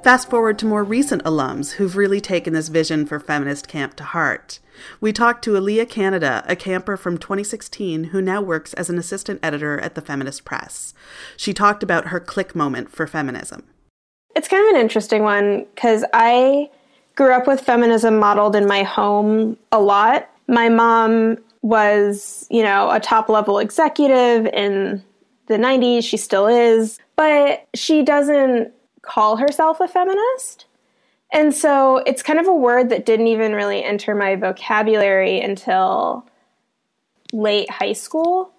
Fast 0.04 0.30
forward 0.30 0.60
to 0.60 0.66
more 0.66 0.84
recent 0.84 1.24
alums 1.24 1.76
who've 1.76 1.96
really 1.96 2.20
taken 2.20 2.52
this 2.52 2.68
vision 2.68 3.06
for 3.06 3.22
feminist 3.22 3.70
camp 3.70 3.96
to 3.96 4.04
heart. 4.04 4.60
We 5.00 5.13
talked 5.13 5.46
to 5.46 5.52
Aaliyah 5.52 5.88
Canada, 5.88 6.44
a 6.46 6.58
camper 6.58 6.98
from 6.98 7.18
2016 7.18 8.06
who 8.06 8.22
now 8.22 8.42
works 8.42 8.74
as 8.74 8.89
an 8.89 8.98
assistant 8.98 9.39
editor 9.42 9.80
at 9.80 9.96
the 9.96 10.02
Feminist 10.02 10.44
Press. 10.44 10.94
She 11.38 11.54
talked 11.54 11.84
about 11.84 12.08
her 12.08 12.20
click 12.20 12.54
moment 12.54 12.89
for 12.89 13.08
feminism. 13.08 13.63
It's 14.36 14.50
kind 14.50 14.68
of 14.68 14.76
an 14.76 14.82
interesting 14.82 15.24
one 15.24 15.68
because 15.74 16.04
I 16.12 16.70
grew 17.16 17.32
up 17.32 17.48
with 17.48 17.62
feminism 17.62 18.20
modeled 18.20 18.58
in 18.58 18.68
my 18.68 18.84
home 18.84 19.58
a 19.72 19.80
lot. 19.80 20.30
My 20.50 20.68
mom 20.68 21.38
was, 21.62 22.46
you 22.52 22.62
know, 22.62 22.92
a 22.92 23.00
top 23.00 23.30
level 23.30 23.58
executive 23.58 24.48
in 24.48 25.02
the 25.48 25.56
90s. 25.56 26.04
She 26.04 26.18
still 26.18 26.48
is, 26.48 27.00
but 27.16 27.70
she 27.74 28.04
doesn't 28.04 28.74
call 29.04 29.38
herself 29.38 29.80
a 29.80 29.88
feminist. 29.88 30.66
And 31.32 31.54
so 31.54 31.98
it's 31.98 32.24
kind 32.24 32.39
of 32.39 32.48
a 32.48 32.54
word 32.54 32.89
that 32.89 33.06
didn't 33.06 33.28
even 33.28 33.54
really 33.54 33.84
enter 33.84 34.13
my 34.13 34.36
vocabulary 34.36 35.39
until 35.39 36.26
late 37.32 37.70
high 37.70 37.94
school. 37.94 38.52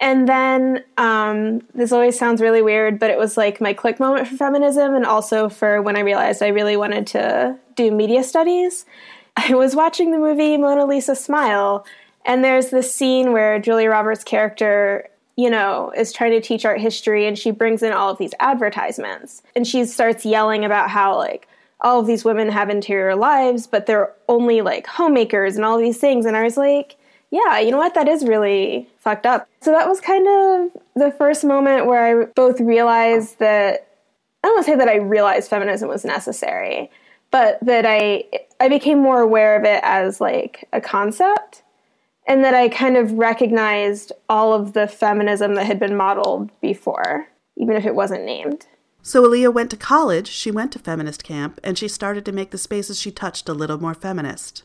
And 0.00 0.26
then 0.28 0.84
um, 0.96 1.60
this 1.74 1.92
always 1.92 2.18
sounds 2.18 2.40
really 2.40 2.62
weird, 2.62 2.98
but 2.98 3.10
it 3.10 3.18
was 3.18 3.36
like 3.36 3.60
my 3.60 3.74
click 3.74 4.00
moment 4.00 4.28
for 4.28 4.36
feminism, 4.36 4.94
and 4.94 5.04
also 5.04 5.50
for 5.50 5.82
when 5.82 5.96
I 5.96 6.00
realized 6.00 6.42
I 6.42 6.48
really 6.48 6.76
wanted 6.76 7.06
to 7.08 7.58
do 7.74 7.90
media 7.90 8.24
studies. 8.24 8.86
I 9.36 9.54
was 9.54 9.76
watching 9.76 10.10
the 10.10 10.18
movie 10.18 10.56
Mona 10.56 10.86
Lisa 10.86 11.14
Smile, 11.14 11.86
and 12.24 12.42
there's 12.42 12.70
this 12.70 12.94
scene 12.94 13.32
where 13.32 13.58
Julia 13.58 13.90
Roberts' 13.90 14.24
character, 14.24 15.08
you 15.36 15.50
know, 15.50 15.92
is 15.96 16.12
trying 16.12 16.32
to 16.32 16.40
teach 16.40 16.64
art 16.64 16.80
history, 16.80 17.26
and 17.26 17.38
she 17.38 17.50
brings 17.50 17.82
in 17.82 17.92
all 17.92 18.10
of 18.10 18.18
these 18.18 18.34
advertisements, 18.40 19.42
and 19.56 19.66
she 19.66 19.84
starts 19.84 20.24
yelling 20.24 20.64
about 20.64 20.90
how 20.90 21.16
like 21.16 21.48
all 21.80 22.00
of 22.00 22.06
these 22.06 22.24
women 22.24 22.50
have 22.50 22.68
interior 22.68 23.16
lives, 23.16 23.66
but 23.66 23.86
they're 23.86 24.12
only 24.28 24.60
like 24.60 24.86
homemakers 24.86 25.56
and 25.56 25.64
all 25.64 25.78
these 25.78 25.98
things, 25.98 26.26
and 26.26 26.36
I 26.36 26.44
was 26.44 26.56
like 26.56 26.96
yeah, 27.30 27.60
you 27.60 27.70
know 27.70 27.78
what? 27.78 27.94
That 27.94 28.08
is 28.08 28.24
really 28.24 28.88
fucked 28.98 29.24
up. 29.24 29.48
So 29.60 29.70
that 29.70 29.88
was 29.88 30.00
kind 30.00 30.26
of 30.26 30.82
the 30.94 31.12
first 31.12 31.44
moment 31.44 31.86
where 31.86 32.22
I 32.22 32.24
both 32.24 32.60
realized 32.60 33.38
that 33.38 33.86
I 34.42 34.48
don't 34.48 34.56
want 34.56 34.66
to 34.66 34.72
say 34.72 34.76
that 34.76 34.88
I 34.88 34.96
realized 34.96 35.48
feminism 35.48 35.88
was 35.88 36.04
necessary, 36.04 36.90
but 37.30 37.58
that 37.62 37.86
I 37.86 38.24
I 38.58 38.68
became 38.68 38.98
more 38.98 39.20
aware 39.20 39.56
of 39.56 39.64
it 39.64 39.80
as 39.84 40.20
like 40.20 40.68
a 40.72 40.80
concept 40.80 41.59
and 42.30 42.44
that 42.44 42.54
I 42.54 42.68
kind 42.68 42.96
of 42.96 43.14
recognized 43.14 44.12
all 44.28 44.52
of 44.52 44.72
the 44.72 44.86
feminism 44.86 45.56
that 45.56 45.66
had 45.66 45.80
been 45.80 45.96
modeled 45.96 46.52
before, 46.60 47.26
even 47.56 47.74
if 47.74 47.84
it 47.84 47.96
wasn't 47.96 48.24
named. 48.24 48.68
So 49.02 49.24
Aaliyah 49.24 49.52
went 49.52 49.68
to 49.72 49.76
college, 49.76 50.28
she 50.28 50.52
went 50.52 50.70
to 50.72 50.78
feminist 50.78 51.24
camp, 51.24 51.58
and 51.64 51.76
she 51.76 51.88
started 51.88 52.24
to 52.26 52.32
make 52.32 52.52
the 52.52 52.58
spaces 52.58 53.00
she 53.00 53.10
touched 53.10 53.48
a 53.48 53.52
little 53.52 53.80
more 53.80 53.94
feminist. 53.94 54.62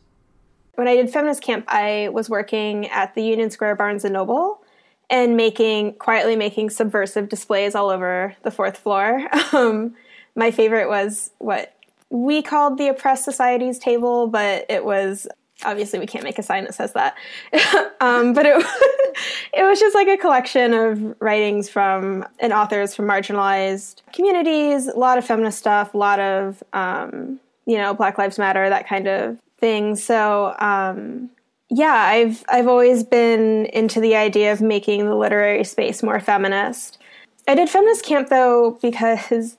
When 0.76 0.88
I 0.88 0.96
did 0.96 1.10
feminist 1.10 1.42
camp, 1.42 1.66
I 1.68 2.10
was 2.14 2.30
working 2.30 2.88
at 2.90 3.16
the 3.16 3.24
Union 3.24 3.50
Square 3.50 3.78
Barnes 3.78 4.06
and 4.06 4.14
Noble 4.14 4.62
and 5.10 5.36
making 5.36 5.96
quietly 5.96 6.36
making 6.36 6.70
subversive 6.70 7.30
displays 7.30 7.74
all 7.74 7.90
over 7.90 8.36
the 8.44 8.52
fourth 8.52 8.78
floor. 8.78 9.28
Um, 9.54 9.96
my 10.36 10.52
favorite 10.52 10.90
was 10.90 11.32
what 11.40 11.74
we 12.12 12.44
called 12.44 12.78
the 12.78 12.90
oppressed 12.90 13.24
society's 13.24 13.80
table, 13.80 14.28
but 14.28 14.66
it 14.70 14.86
was 14.86 15.28
obviously 15.64 16.00
we 16.00 16.08
can't 16.08 16.24
make 16.24 16.38
a 16.38 16.44
sign 16.44 16.66
that 16.66 16.76
says 16.76 16.94
that. 16.94 17.16
um, 18.02 18.34
but 18.34 18.46
it 18.46 18.56
it 19.54 19.64
was 19.64 19.80
just 19.80 19.96
like 19.96 20.08
a 20.08 20.18
collection 20.18 20.74
of 20.74 21.16
writings 21.22 21.70
from 21.70 22.26
and 22.40 22.54
authors 22.54 22.94
from 22.94 23.08
marginalized 23.08 24.02
communities, 24.14 24.88
a 24.88 24.98
lot 24.98 25.18
of 25.18 25.26
feminist 25.26 25.58
stuff, 25.58 25.94
a 25.94 25.98
lot 25.98 26.20
of 26.20 26.64
um, 26.74 27.40
you 27.66 27.78
know 27.78 27.94
Black 27.94 28.18
Lives 28.18 28.38
Matter, 28.38 28.70
that 28.70 28.88
kind 28.88 29.08
of 29.08 29.38
thing 29.58 29.96
So 29.96 30.56
um, 30.60 31.30
yeah, 31.70 31.94
I've 31.94 32.44
I've 32.50 32.68
always 32.68 33.04
been 33.04 33.66
into 33.68 34.00
the 34.00 34.16
idea 34.16 34.52
of 34.52 34.62
making 34.62 35.06
the 35.06 35.16
literary 35.16 35.64
space 35.64 36.04
more 36.04 36.20
feminist. 36.20 37.00
I 37.48 37.56
did 37.56 37.70
feminist 37.70 38.06
camp 38.06 38.30
though 38.30 38.78
because 38.82 39.58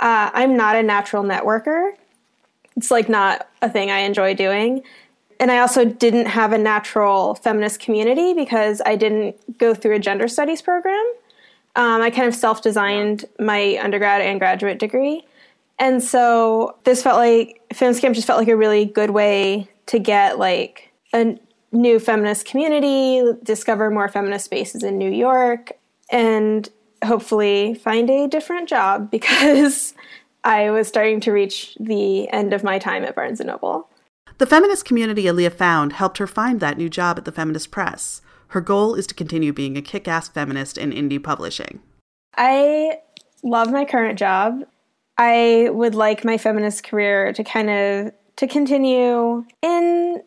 uh, 0.00 0.30
I'm 0.32 0.56
not 0.56 0.76
a 0.76 0.82
natural 0.82 1.22
networker. 1.22 1.92
It's 2.76 2.90
like 2.90 3.08
not 3.08 3.48
a 3.62 3.70
thing 3.70 3.90
I 3.90 4.00
enjoy 4.00 4.34
doing. 4.34 4.82
And 5.38 5.50
I 5.50 5.58
also 5.58 5.84
didn't 5.84 6.26
have 6.26 6.52
a 6.52 6.58
natural 6.58 7.34
feminist 7.34 7.80
community 7.80 8.32
because 8.32 8.80
I 8.86 8.96
didn't 8.96 9.58
go 9.58 9.74
through 9.74 9.96
a 9.96 9.98
gender 9.98 10.28
studies 10.28 10.62
program. 10.62 11.04
Um, 11.76 12.00
I 12.00 12.10
kind 12.10 12.26
of 12.26 12.34
self 12.34 12.62
designed 12.62 13.26
my 13.38 13.78
undergrad 13.82 14.22
and 14.22 14.40
graduate 14.40 14.78
degree. 14.78 15.24
And 15.78 16.02
so 16.02 16.76
this 16.84 17.02
felt 17.02 17.18
like 17.18 17.60
Feminist 17.72 18.00
Camp 18.00 18.14
just 18.14 18.26
felt 18.26 18.38
like 18.38 18.48
a 18.48 18.56
really 18.56 18.86
good 18.86 19.10
way 19.10 19.68
to 19.86 19.98
get 19.98 20.38
like 20.38 20.90
a 21.12 21.38
new 21.70 21.98
feminist 21.98 22.46
community, 22.46 23.22
discover 23.42 23.90
more 23.90 24.08
feminist 24.08 24.46
spaces 24.46 24.82
in 24.82 24.96
New 24.96 25.10
York, 25.10 25.72
and 26.10 26.68
hopefully 27.04 27.74
find 27.74 28.08
a 28.08 28.26
different 28.26 28.68
job 28.68 29.10
because 29.16 29.94
I 30.44 30.70
was 30.70 30.88
starting 30.88 31.20
to 31.20 31.32
reach 31.32 31.76
the 31.78 32.30
end 32.30 32.54
of 32.54 32.64
my 32.64 32.78
time 32.78 33.04
at 33.04 33.14
Barnes 33.14 33.40
and 33.40 33.48
Noble. 33.48 33.88
The 34.38 34.46
feminist 34.46 34.84
community 34.84 35.24
Aaliyah 35.24 35.54
found 35.54 35.94
helped 35.94 36.18
her 36.18 36.26
find 36.26 36.60
that 36.60 36.76
new 36.76 36.90
job 36.90 37.16
at 37.16 37.24
the 37.24 37.32
Feminist 37.32 37.70
Press. 37.70 38.20
Her 38.48 38.60
goal 38.60 38.94
is 38.94 39.06
to 39.06 39.14
continue 39.14 39.52
being 39.52 39.78
a 39.78 39.82
kick 39.82 40.06
ass 40.06 40.28
feminist 40.28 40.76
in 40.76 40.92
indie 40.92 41.22
publishing. 41.22 41.80
I 42.36 42.98
love 43.42 43.72
my 43.72 43.86
current 43.86 44.18
job. 44.18 44.64
I 45.16 45.70
would 45.72 45.94
like 45.94 46.22
my 46.22 46.36
feminist 46.36 46.84
career 46.84 47.32
to 47.32 47.42
kind 47.42 47.70
of 47.70 48.12
to 48.36 48.46
continue 48.46 49.46
in 49.62 50.22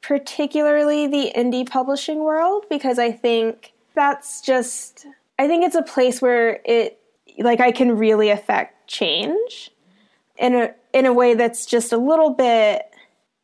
particularly 0.00 1.06
the 1.06 1.30
indie 1.36 1.68
publishing 1.68 2.20
world 2.20 2.64
because 2.70 2.98
I 2.98 3.12
think 3.12 3.74
that's 3.94 4.40
just 4.40 5.06
I 5.38 5.46
think 5.46 5.64
it's 5.64 5.76
a 5.76 5.82
place 5.82 6.22
where 6.22 6.60
it 6.64 6.98
like 7.38 7.60
I 7.60 7.72
can 7.72 7.98
really 7.98 8.30
affect 8.30 8.88
change 8.88 9.70
in 10.38 10.54
a 10.54 10.74
in 10.94 11.04
a 11.04 11.12
way 11.12 11.34
that's 11.34 11.66
just 11.66 11.92
a 11.92 11.98
little 11.98 12.30
bit 12.30 12.89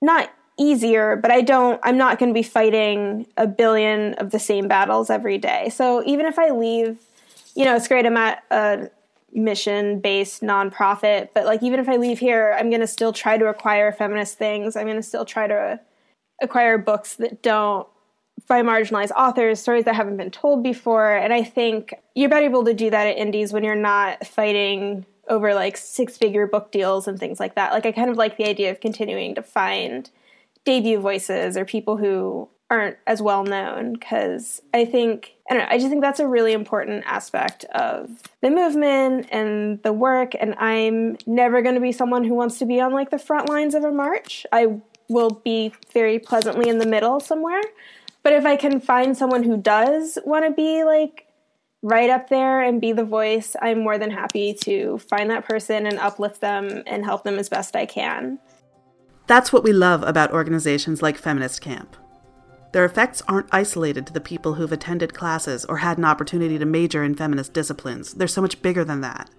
not 0.00 0.30
easier, 0.58 1.16
but 1.16 1.30
I 1.30 1.42
don't 1.42 1.80
I'm 1.82 1.96
not 1.96 2.18
going 2.18 2.30
to 2.30 2.34
be 2.34 2.42
fighting 2.42 3.26
a 3.36 3.46
billion 3.46 4.14
of 4.14 4.30
the 4.30 4.38
same 4.38 4.68
battles 4.68 5.10
every 5.10 5.38
day. 5.38 5.68
So 5.68 6.02
even 6.06 6.26
if 6.26 6.38
I 6.38 6.50
leave, 6.50 6.98
you 7.54 7.64
know, 7.64 7.76
it's 7.76 7.88
great 7.88 8.06
I'm 8.06 8.16
at 8.16 8.42
a 8.50 8.90
mission 9.32 10.00
based 10.00 10.42
nonprofit. 10.42 11.28
But 11.34 11.44
like, 11.44 11.62
even 11.62 11.78
if 11.78 11.88
I 11.88 11.96
leave 11.96 12.18
here, 12.18 12.56
I'm 12.58 12.70
going 12.70 12.80
to 12.80 12.86
still 12.86 13.12
try 13.12 13.36
to 13.36 13.46
acquire 13.46 13.92
feminist 13.92 14.38
things. 14.38 14.76
I'm 14.76 14.84
going 14.84 14.96
to 14.96 15.02
still 15.02 15.24
try 15.24 15.46
to 15.46 15.78
acquire 16.42 16.78
books 16.78 17.16
that 17.16 17.42
don't 17.42 17.86
by 18.48 18.62
marginalized 18.62 19.12
authors, 19.16 19.60
stories 19.60 19.84
that 19.84 19.94
haven't 19.94 20.16
been 20.16 20.30
told 20.30 20.62
before. 20.62 21.14
And 21.14 21.32
I 21.32 21.42
think 21.42 21.94
you're 22.14 22.28
better 22.28 22.46
able 22.46 22.64
to 22.64 22.74
do 22.74 22.90
that 22.90 23.06
at 23.06 23.16
indies 23.16 23.52
when 23.52 23.64
you're 23.64 23.74
not 23.74 24.26
fighting 24.26 25.06
over 25.28 25.54
like 25.54 25.76
six 25.76 26.16
figure 26.16 26.46
book 26.46 26.70
deals 26.70 27.08
and 27.08 27.18
things 27.18 27.40
like 27.40 27.54
that. 27.54 27.72
Like, 27.72 27.86
I 27.86 27.92
kind 27.92 28.10
of 28.10 28.16
like 28.16 28.36
the 28.36 28.48
idea 28.48 28.70
of 28.70 28.80
continuing 28.80 29.34
to 29.34 29.42
find 29.42 30.10
debut 30.64 30.98
voices 30.98 31.56
or 31.56 31.64
people 31.64 31.96
who 31.96 32.48
aren't 32.68 32.96
as 33.06 33.22
well 33.22 33.44
known 33.44 33.92
because 33.92 34.60
I 34.74 34.84
think 34.84 35.34
I 35.48 35.54
don't 35.54 35.62
know, 35.62 35.68
I 35.70 35.78
just 35.78 35.88
think 35.88 36.02
that's 36.02 36.18
a 36.18 36.26
really 36.26 36.52
important 36.52 37.04
aspect 37.06 37.64
of 37.66 38.10
the 38.40 38.50
movement 38.50 39.28
and 39.30 39.80
the 39.84 39.92
work 39.92 40.32
and 40.38 40.56
I'm 40.56 41.16
never 41.26 41.62
going 41.62 41.76
to 41.76 41.80
be 41.80 41.92
someone 41.92 42.24
who 42.24 42.34
wants 42.34 42.58
to 42.58 42.66
be 42.66 42.80
on 42.80 42.92
like 42.92 43.10
the 43.10 43.18
front 43.20 43.48
lines 43.48 43.76
of 43.76 43.84
a 43.84 43.92
march. 43.92 44.44
I 44.50 44.80
will 45.08 45.30
be 45.44 45.72
very 45.92 46.18
pleasantly 46.18 46.68
in 46.68 46.78
the 46.78 46.86
middle 46.86 47.20
somewhere. 47.20 47.62
But 48.24 48.32
if 48.32 48.44
I 48.44 48.56
can 48.56 48.80
find 48.80 49.16
someone 49.16 49.44
who 49.44 49.56
does 49.56 50.18
want 50.24 50.44
to 50.44 50.50
be 50.50 50.82
like 50.82 51.25
right 51.82 52.10
up 52.10 52.28
there 52.28 52.62
and 52.62 52.80
be 52.80 52.92
the 52.92 53.04
voice, 53.04 53.54
I'm 53.60 53.80
more 53.80 53.98
than 53.98 54.10
happy 54.10 54.54
to 54.62 54.98
find 54.98 55.30
that 55.30 55.44
person 55.44 55.86
and 55.86 55.98
uplift 55.98 56.40
them 56.40 56.82
and 56.86 57.04
help 57.04 57.24
them 57.24 57.38
as 57.38 57.48
best 57.48 57.76
I 57.76 57.86
can. 57.86 58.38
That's 59.26 59.52
what 59.52 59.64
we 59.64 59.72
love 59.72 60.02
about 60.04 60.32
organizations 60.32 61.02
like 61.02 61.18
Feminist 61.18 61.60
Camp. 61.60 61.96
Their 62.72 62.84
effects 62.84 63.22
aren't 63.26 63.48
isolated 63.52 64.06
to 64.06 64.12
the 64.12 64.20
people 64.20 64.54
who've 64.54 64.72
attended 64.72 65.14
classes 65.14 65.64
or 65.64 65.78
had 65.78 65.98
an 65.98 66.04
opportunity 66.04 66.58
to 66.58 66.66
major 66.66 67.02
in 67.02 67.14
feminist 67.14 67.52
disciplines. 67.52 68.14
They're 68.14 68.28
so 68.28 68.42
much 68.42 68.60
bigger 68.60 68.84
than 68.84 69.00
that. 69.00 69.30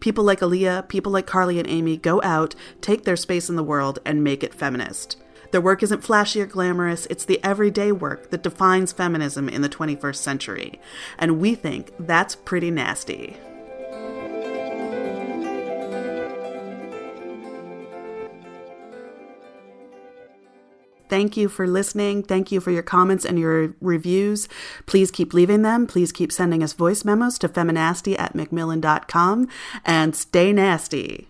People 0.00 0.24
like 0.24 0.40
Aaliyah, 0.40 0.88
people 0.88 1.10
like 1.10 1.26
Carly 1.26 1.58
and 1.58 1.68
Amy 1.68 1.96
go 1.96 2.22
out, 2.22 2.54
take 2.80 3.04
their 3.04 3.16
space 3.16 3.48
in 3.48 3.56
the 3.56 3.64
world, 3.64 3.98
and 4.04 4.22
make 4.22 4.44
it 4.44 4.54
feminist. 4.54 5.16
Their 5.54 5.60
work 5.60 5.84
isn't 5.84 6.02
flashy 6.02 6.42
or 6.42 6.46
glamorous, 6.46 7.06
it's 7.06 7.24
the 7.24 7.38
everyday 7.44 7.92
work 7.92 8.30
that 8.30 8.42
defines 8.42 8.90
feminism 8.90 9.48
in 9.48 9.62
the 9.62 9.68
21st 9.68 10.16
century. 10.16 10.80
And 11.16 11.38
we 11.38 11.54
think 11.54 11.92
that's 11.96 12.34
pretty 12.34 12.72
nasty. 12.72 13.36
Thank 21.08 21.36
you 21.36 21.48
for 21.48 21.68
listening. 21.68 22.24
Thank 22.24 22.50
you 22.50 22.58
for 22.58 22.72
your 22.72 22.82
comments 22.82 23.24
and 23.24 23.38
your 23.38 23.76
reviews. 23.80 24.48
Please 24.86 25.12
keep 25.12 25.32
leaving 25.32 25.62
them. 25.62 25.86
Please 25.86 26.10
keep 26.10 26.32
sending 26.32 26.64
us 26.64 26.72
voice 26.72 27.04
memos 27.04 27.38
to 27.38 27.48
feminasty 27.48 28.18
at 28.18 28.34
macmillan.com 28.34 29.46
and 29.84 30.16
stay 30.16 30.52
nasty. 30.52 31.28